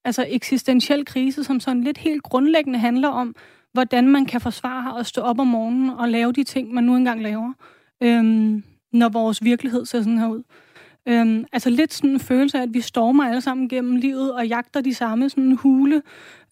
[0.05, 3.35] altså eksistentiel krise, som sådan lidt helt grundlæggende handler om,
[3.73, 6.95] hvordan man kan forsvare at stå op om morgenen og lave de ting, man nu
[6.95, 7.53] engang laver,
[8.03, 10.43] øhm, når vores virkelighed ser sådan her ud.
[11.07, 14.47] Øhm, altså lidt sådan en følelse af, at vi stormer alle sammen gennem livet og
[14.47, 16.01] jagter de samme sådan hule,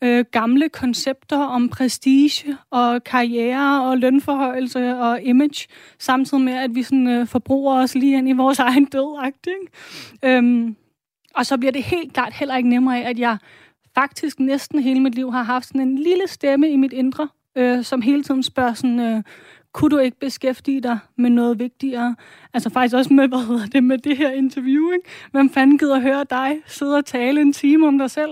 [0.02, 5.68] øh, gamle koncepter om prestige og karriere og lønforhøjelse og image,
[6.00, 9.32] samtidig med, at vi sådan, øh, forbruger os lige ind i vores egen død.
[10.24, 10.76] Øhm,
[11.36, 13.38] og så bliver det helt klart heller ikke nemmere af, at jeg
[13.96, 17.84] faktisk næsten hele mit liv har haft sådan en lille stemme i mit indre, øh,
[17.84, 19.24] som hele tiden spørger sådan, øh,
[19.76, 22.16] kunne du ikke beskæftige dig med noget vigtigere?
[22.54, 25.10] Altså faktisk også med, hvad hedder det, med det her interview, ikke?
[25.32, 28.32] Hvem fanden gider høre dig sidde og tale en time om dig selv?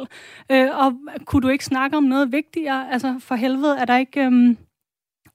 [0.52, 0.94] Øh, og
[1.26, 2.92] kunne du ikke snakke om noget vigtigere?
[2.92, 4.56] Altså for helvede, er der ikke, øh,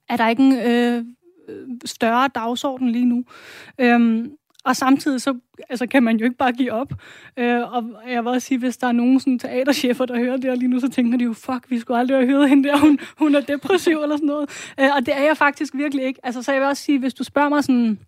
[0.09, 1.05] er der ikke en øh,
[1.49, 3.25] øh større dagsorden lige nu?
[3.79, 4.29] Øh,
[4.69, 5.35] og samtidig så
[5.69, 6.93] altså, kan man jo ikke bare give op.
[7.37, 10.59] Øh, og jeg vil også sige, hvis der er nogen sådan, teaterchefer, der hører det
[10.59, 12.99] lige nu, så tænker de jo, fuck, vi skulle aldrig have hørt hende der, hun,
[13.19, 14.73] hun er depressiv eller sådan noget.
[14.81, 16.21] Øh, og det er jeg faktisk virkelig ikke.
[16.23, 17.99] Altså, så jeg vil også sige, hvis du spørger mig sådan,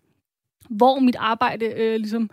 [0.70, 2.30] hvor mit arbejde øh, ligesom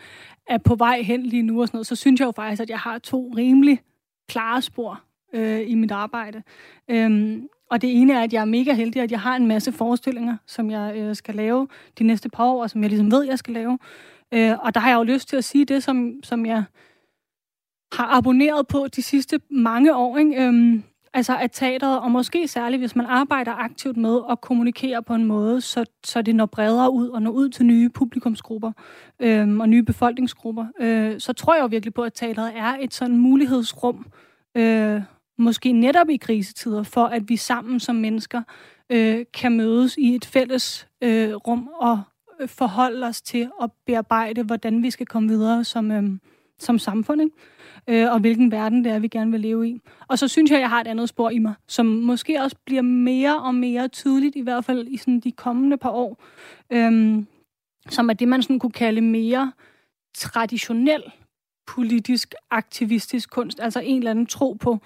[0.47, 2.69] er på vej hen lige nu og sådan noget, så synes jeg jo faktisk, at
[2.69, 3.79] jeg har to rimelig
[4.29, 5.01] klare spor
[5.33, 6.43] øh, i mit arbejde.
[6.87, 9.71] Øhm, og det ene er, at jeg er mega heldig, at jeg har en masse
[9.71, 11.67] forestillinger, som jeg øh, skal lave
[11.99, 13.79] de næste par år, og som jeg ligesom ved, jeg skal lave.
[14.33, 16.63] Øh, og der har jeg jo lyst til at sige det, som, som jeg
[17.91, 20.17] har abonneret på de sidste mange år.
[20.17, 20.43] Ikke?
[20.43, 25.15] Øhm, altså at teateret, og måske særligt, hvis man arbejder aktivt med at kommunikere på
[25.15, 28.71] en måde, så, så det når bredere ud og når ud til nye publikumsgrupper
[29.19, 32.93] øhm, og nye befolkningsgrupper, øh, så tror jeg jo virkelig på, at teateret er et
[32.93, 34.05] sådan mulighedsrum,
[34.57, 35.01] øh,
[35.37, 38.41] måske netop i krisetider, for at vi sammen som mennesker
[38.89, 42.01] øh, kan mødes i et fælles øh, rum og
[42.45, 46.03] forholde os til at bearbejde, hvordan vi skal komme videre som, øh,
[46.59, 47.35] som samfund, ikke?
[47.87, 49.81] Øh, og hvilken verden det er, vi gerne vil leve i.
[50.07, 52.81] Og så synes jeg, jeg har et andet spor i mig, som måske også bliver
[52.81, 56.23] mere og mere tydeligt, i hvert fald i sådan de kommende par år,
[56.69, 57.23] øh,
[57.89, 59.51] som er det, man sådan kunne kalde mere
[60.15, 61.03] traditionel
[61.67, 64.79] politisk aktivistisk kunst, altså en eller anden tro på.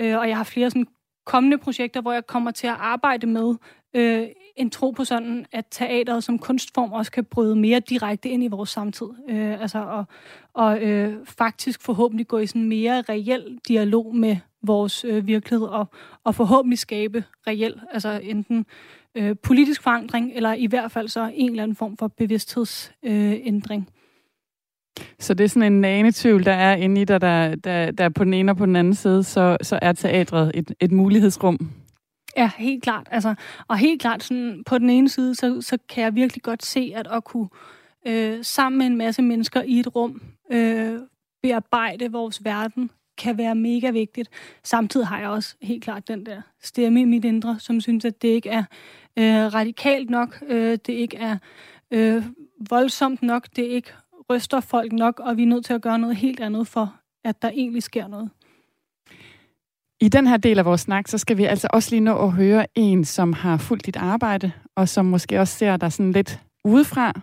[0.00, 0.86] Øh, og jeg har flere sådan
[1.26, 3.54] kommende projekter, hvor jeg kommer til at arbejde med
[3.94, 4.26] øh,
[4.56, 8.48] en tro på sådan, at teateret som kunstform også kan bryde mere direkte ind i
[8.48, 9.06] vores samtid.
[9.28, 10.04] Øh, altså, og
[10.54, 15.86] og øh, faktisk forhåbentlig gå i sådan mere reel dialog med vores øh, virkelighed, og,
[16.24, 18.66] og forhåbentlig skabe reel, altså enten
[19.14, 23.88] øh, politisk forandring, eller i hvert fald så en eller anden form for bevidsthedsændring.
[23.88, 23.94] Øh,
[25.18, 28.24] så det er sådan en nanetvivl, der er inde i dig, der, der, der på
[28.24, 31.70] den ene og på den anden side, så, så er teatret et, et mulighedsrum
[32.36, 33.08] Ja, helt klart.
[33.10, 33.34] Altså,
[33.68, 36.92] og helt klart, sådan, på den ene side, så, så kan jeg virkelig godt se,
[36.96, 37.48] at at kunne
[38.06, 40.98] øh, sammen med en masse mennesker i et rum øh,
[41.42, 44.30] bearbejde vores verden, kan være mega vigtigt.
[44.62, 48.22] Samtidig har jeg også helt klart den der stemme i mit indre, som synes, at
[48.22, 48.64] det ikke er
[49.16, 51.38] øh, radikalt nok, øh, det ikke er
[51.90, 52.24] øh,
[52.70, 53.90] voldsomt nok, det ikke
[54.30, 57.42] ryster folk nok, og vi er nødt til at gøre noget helt andet for, at
[57.42, 58.30] der egentlig sker noget.
[60.04, 62.32] I den her del af vores snak, så skal vi altså også lige nå at
[62.32, 66.40] høre en, som har fulgt dit arbejde, og som måske også ser dig sådan lidt
[66.64, 67.20] udefra.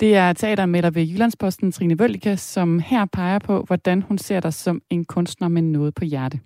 [0.00, 4.54] Det er teatermætter ved Jyllandsposten, Trine Vølke, som her peger på, hvordan hun ser dig
[4.54, 6.40] som en kunstner med noget på hjerte.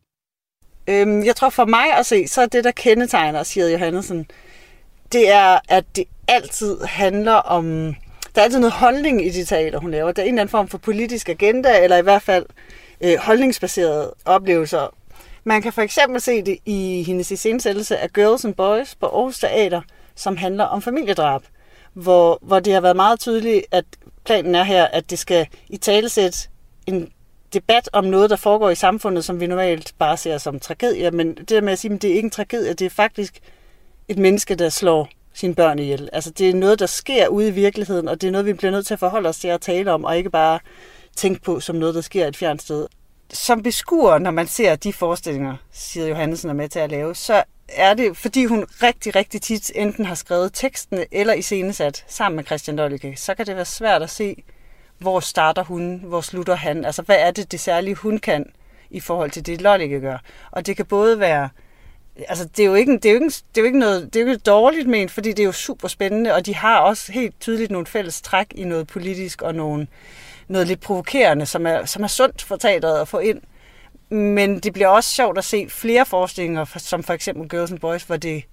[0.87, 4.27] Øhm, jeg tror for mig at se, så er det, der kendetegner siger Johannesen,
[5.13, 7.95] det er, at det altid handler om...
[8.35, 10.13] Der er altid noget holdning i de teater, hun laver.
[10.13, 12.47] Der er en eller anden form for politisk agenda, eller i hvert fald
[13.01, 14.95] øh, holdningsbaserede oplevelser
[15.45, 19.39] man kan for eksempel se det i hendes iscenesættelse af Girls and Boys på Aarhus
[19.39, 19.81] Teater,
[20.15, 21.43] som handler om familiedrab,
[21.93, 23.85] hvor, hvor det har været meget tydeligt, at
[24.25, 26.51] planen er her, at det skal i talesæt
[26.87, 27.09] en
[27.53, 31.35] debat om noget, der foregår i samfundet, som vi normalt bare ser som tragedie, men
[31.35, 33.39] det der med at sige, at det er ikke en tragedie, det er faktisk
[34.09, 36.09] et menneske, der slår sine børn ihjel.
[36.13, 38.71] Altså det er noget, der sker ude i virkeligheden, og det er noget, vi bliver
[38.71, 40.59] nødt til at forholde os til at tale om, og ikke bare
[41.17, 42.87] tænke på som noget, der sker et fjernt sted.
[43.33, 47.43] Som beskuer, når man ser de forestillinger, siger Johansen er med til at lave, så
[47.69, 52.37] er det, fordi hun rigtig, rigtig tit enten har skrevet tekstene eller i iscenesat sammen
[52.37, 54.43] med Christian Dolke, så kan det være svært at se,
[54.99, 56.85] hvor starter hun, hvor slutter han.
[56.85, 58.53] Altså, hvad er det, det særlige hun kan
[58.91, 60.19] i forhold til det, Lollicke gør.
[60.51, 61.49] Og det kan både være
[62.29, 64.21] altså, det er jo ikke, det er jo ikke, det er jo ikke noget, det
[64.21, 67.13] er jo ikke dårligt ment, fordi det er jo super spændende, og de har også
[67.13, 69.87] helt tydeligt nogle fælles træk i noget politisk og nogle,
[70.53, 73.41] noget lidt provokerende, som er, som er sundt for teateret at få ind.
[74.11, 78.03] Men det bliver også sjovt at se flere forestillinger, som for eksempel Girls and Boys,
[78.03, 78.45] hvor det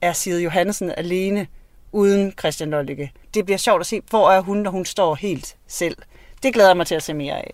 [0.00, 1.46] er Side Johansen alene,
[1.92, 3.12] uden Christian Lollicke.
[3.34, 5.96] Det bliver sjovt at se, hvor er hun, når hun står helt selv.
[6.42, 7.50] Det glæder jeg mig til at se mere af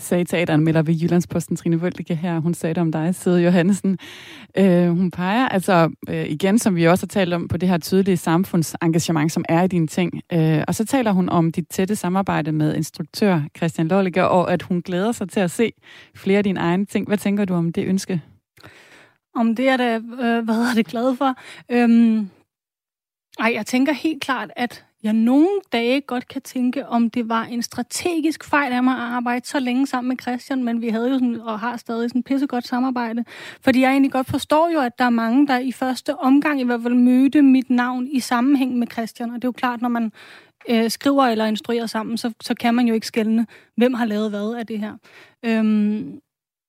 [0.00, 2.38] sagde teateranmelder ved Jyllandsposten Trine Vøldike her.
[2.38, 3.98] Hun sagde det om dig, Sede Johansen.
[4.58, 7.78] Øh, hun peger altså øh, igen, som vi også har talt om, på det her
[7.78, 10.20] tydelige samfundsengagement, som er i dine ting.
[10.32, 14.62] Øh, og så taler hun om dit tætte samarbejde med instruktør Christian Lolliger, og at
[14.62, 15.72] hun glæder sig til at se
[16.16, 17.06] flere af dine egne ting.
[17.06, 18.22] Hvad tænker du om det ønske?
[19.34, 21.34] Om det er da, øh, hvad er det glad for?
[21.70, 22.30] Øhm,
[23.38, 27.44] ej, jeg tænker helt klart, at jeg nogle dage godt kan tænke, om det var
[27.44, 31.08] en strategisk fejl af mig at arbejde så længe sammen med Christian, men vi havde
[31.08, 33.24] jo sådan, og har stadig sådan pissegodt samarbejde.
[33.60, 36.64] Fordi jeg egentlig godt forstår jo, at der er mange, der i første omgang i
[36.64, 39.30] hvert fald mødte mit navn i sammenhæng med Christian.
[39.30, 40.12] Og det er jo klart, når man
[40.68, 43.46] øh, skriver eller instruerer sammen, så, så kan man jo ikke skælne,
[43.76, 44.92] hvem har lavet hvad af det her.
[45.44, 46.20] Øhm,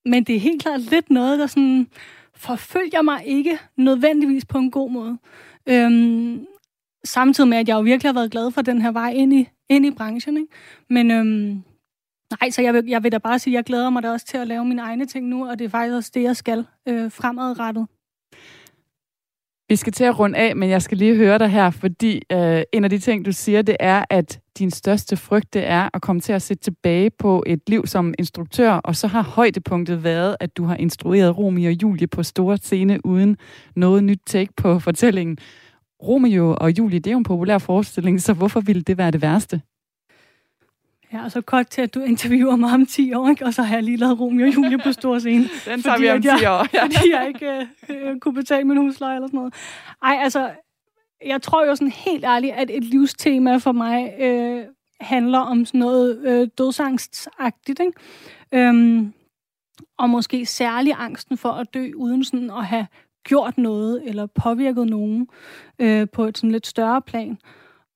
[0.05, 1.87] men det er helt klart lidt noget, der sådan
[2.35, 5.17] forfølger mig ikke nødvendigvis på en god måde.
[5.65, 6.45] Øhm,
[7.05, 9.49] samtidig med, at jeg jo virkelig har været glad for den her vej ind i,
[9.69, 10.37] ind i branchen.
[10.37, 10.53] Ikke?
[10.89, 11.63] Men øhm,
[12.41, 14.25] nej, så jeg vil, jeg vil da bare sige, at jeg glæder mig da også
[14.25, 16.65] til at lave mine egne ting nu, og det er faktisk også det, jeg skal
[16.87, 17.87] øh, fremadrettet.
[19.69, 22.61] Vi skal til at runde af, men jeg skal lige høre dig her, fordi øh,
[22.73, 26.01] en af de ting, du siger, det er, at din største frygt, det er at
[26.01, 30.35] komme til at se tilbage på et liv som instruktør, og så har højdepunktet været,
[30.39, 33.37] at du har instrueret Romy og Julie på store scene uden
[33.75, 35.37] noget nyt take på fortællingen.
[36.07, 39.21] Romeo og Julie, det er jo en populær forestilling, så hvorfor ville det være det
[39.21, 39.61] værste?
[41.13, 43.45] Ja, og så kort til, at du interviewer mig om 10 år, ikke?
[43.45, 45.43] og så har jeg lige lavet Romeo og Julie på stor scene.
[45.65, 46.67] Den tager vi om 10 år.
[46.73, 46.83] Ja.
[46.85, 49.53] Fordi jeg ikke øh, øh, kunne betale min husleje eller sådan noget.
[50.03, 50.49] Ej, altså,
[51.25, 54.65] jeg tror jo sådan helt ærligt, at et livstema for mig øh,
[54.99, 57.93] handler om sådan noget øh, dødsangstagtigt, ikke?
[58.67, 59.13] Øhm,
[59.97, 62.87] og måske særlig angsten for at dø, uden sådan at have
[63.27, 65.27] gjort noget eller påvirket nogen
[65.79, 67.37] øh, på et sådan lidt større plan.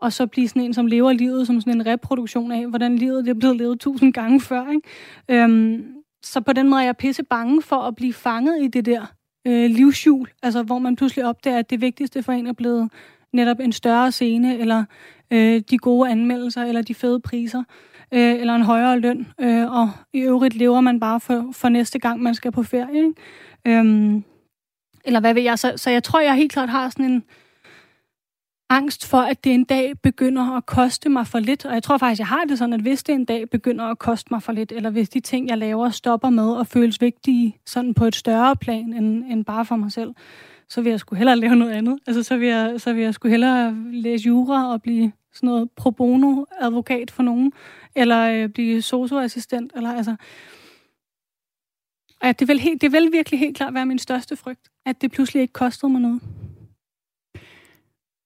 [0.02, 3.26] Og så blive sådan en, som lever livet som sådan en reproduktion af, hvordan livet
[3.26, 4.72] det er blevet levet tusind gange før.
[4.72, 5.44] Ikke?
[5.44, 5.86] Øhm,
[6.24, 9.06] så på den måde er jeg pisse bange for at blive fanget i det der
[9.48, 12.90] øh, livshjul, altså hvor man pludselig opdager, at det vigtigste for en er blevet
[13.34, 14.86] netop en større scene, eller
[15.32, 17.64] øh, de gode anmeldelser, eller de fede priser,
[18.14, 22.00] øh, eller en højere løn, øh, og i øvrigt lever man bare for, for næste
[22.00, 22.98] gang, man skal på ferie.
[22.98, 23.14] Ikke?
[23.68, 24.24] Øhm,
[25.10, 25.60] eller hvad ved jeg.
[25.60, 27.24] Så, så jeg tror, jeg helt klart har sådan en
[28.70, 31.66] angst for, at det en dag begynder at koste mig for lidt.
[31.66, 34.00] Og jeg tror faktisk, jeg har det sådan, at hvis det en dag begynder at
[34.00, 37.58] koste mig for lidt, eller hvis de ting, jeg laver, stopper med at føles vigtige
[37.66, 40.14] sådan på et større plan end, end bare for mig selv,
[40.70, 42.00] så vil jeg sgu hellere lave noget andet.
[42.08, 45.72] Altså, så vil jeg, så vil jeg sgu hellere læse jura og blive sådan noget
[45.72, 47.54] pro bono advokat for nogen,
[47.96, 50.16] eller øh, blive socioassistent, eller altså...
[52.24, 55.12] Ja, det vil, helt, det vil virkelig helt klart være min største frygt, at det
[55.12, 56.22] pludselig ikke kostede mig noget.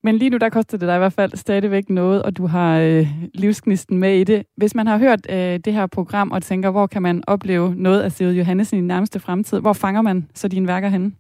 [0.03, 2.79] Men lige nu, der koster det dig i hvert fald stadigvæk noget, og du har
[2.79, 4.45] øh, livsgnisten med i det.
[4.57, 8.01] Hvis man har hørt øh, det her program og tænker, hvor kan man opleve noget
[8.01, 11.11] af Sigrid Johannes i den nærmeste fremtid, hvor fanger man så dine værker henne?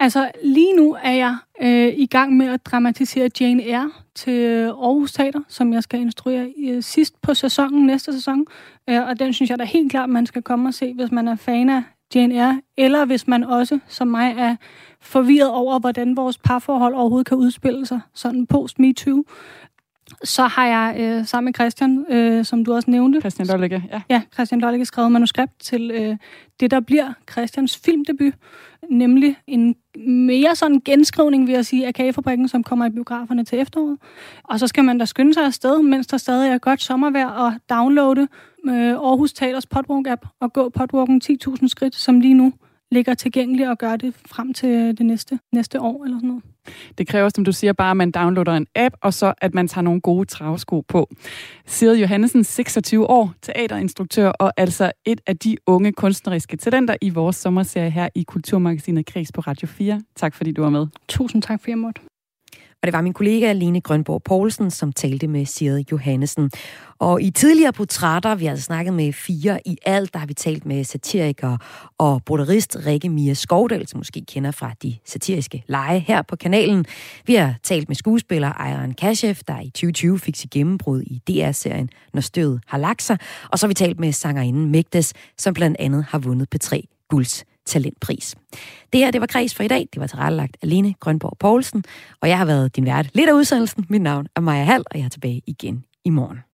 [0.00, 5.12] Altså, lige nu er jeg øh, i gang med at dramatisere Jane Eyre til Aarhus
[5.12, 8.46] Teater, som jeg skal instruere øh, sidst på sæsonen, næste sæson.
[8.90, 11.28] Øh, og den synes jeg da helt klart, man skal komme og se, hvis man
[11.28, 11.82] er fan af
[12.14, 14.56] Jane Eyre, eller hvis man også, som mig, er
[15.00, 19.22] forvirret over, hvordan vores parforhold overhovedet kan udspille sig, sådan post-MeToo.
[20.24, 23.20] Så har jeg øh, sammen med Christian, øh, som du også nævnte...
[23.20, 24.02] Christian Lollicke, ja.
[24.10, 26.16] Ja, Christian Lollicke skrevet manuskript til øh,
[26.60, 28.34] det, der bliver Christians filmdebut,
[28.90, 33.58] nemlig en mere sådan genskrivning, vil jeg sige, af Kagefabrikken, som kommer i biograferne til
[33.58, 33.98] efteråret.
[34.44, 37.52] Og så skal man da skynde sig afsted, mens der stadig er godt sommervejr, og
[37.70, 38.28] downloade
[38.68, 42.52] øh, Aarhus Teaters Podwalk-app og gå podwalken 10.000 skridt, som lige nu
[42.92, 46.42] ligger tilgængelig og gør det frem til det næste, næste år eller sådan noget.
[46.98, 49.68] Det kræver, som du siger, bare, at man downloader en app, og så at man
[49.68, 51.08] tager nogle gode travsko på.
[51.66, 57.36] Siri Johannesen, 26 år, teaterinstruktør og altså et af de unge kunstneriske talenter i vores
[57.36, 60.02] sommerserie her i Kulturmagasinet Kris på Radio 4.
[60.16, 60.86] Tak fordi du var med.
[61.08, 62.09] Tusind tak, for jeg måtte.
[62.82, 66.50] Og det var min kollega Line Grønborg Poulsen, som talte med Sigrid Johannesen.
[66.98, 70.34] Og i tidligere portrætter, vi har altså snakket med fire i alt, der har vi
[70.34, 71.56] talt med satiriker
[71.98, 76.84] og broderist Rikke Mia Skovdal, som måske kender fra de satiriske lege her på kanalen.
[77.26, 81.90] Vi har talt med skuespiller Iron Kashef, der i 2020 fik sit gennembrud i DR-serien
[82.14, 83.18] Når støvet har lagt sig.
[83.48, 87.44] Og så har vi talt med sangerinden Mægtes, som blandt andet har vundet P3 Gulds
[87.66, 88.34] talentpris.
[88.92, 89.88] Det her, det var Kreds for i dag.
[89.92, 91.84] Det var tilrettelagt alene Grønborg Poulsen,
[92.22, 93.86] og jeg har været din vært lidt af udsendelsen.
[93.88, 96.49] Mit navn er Maja Hall, og jeg er tilbage igen i morgen.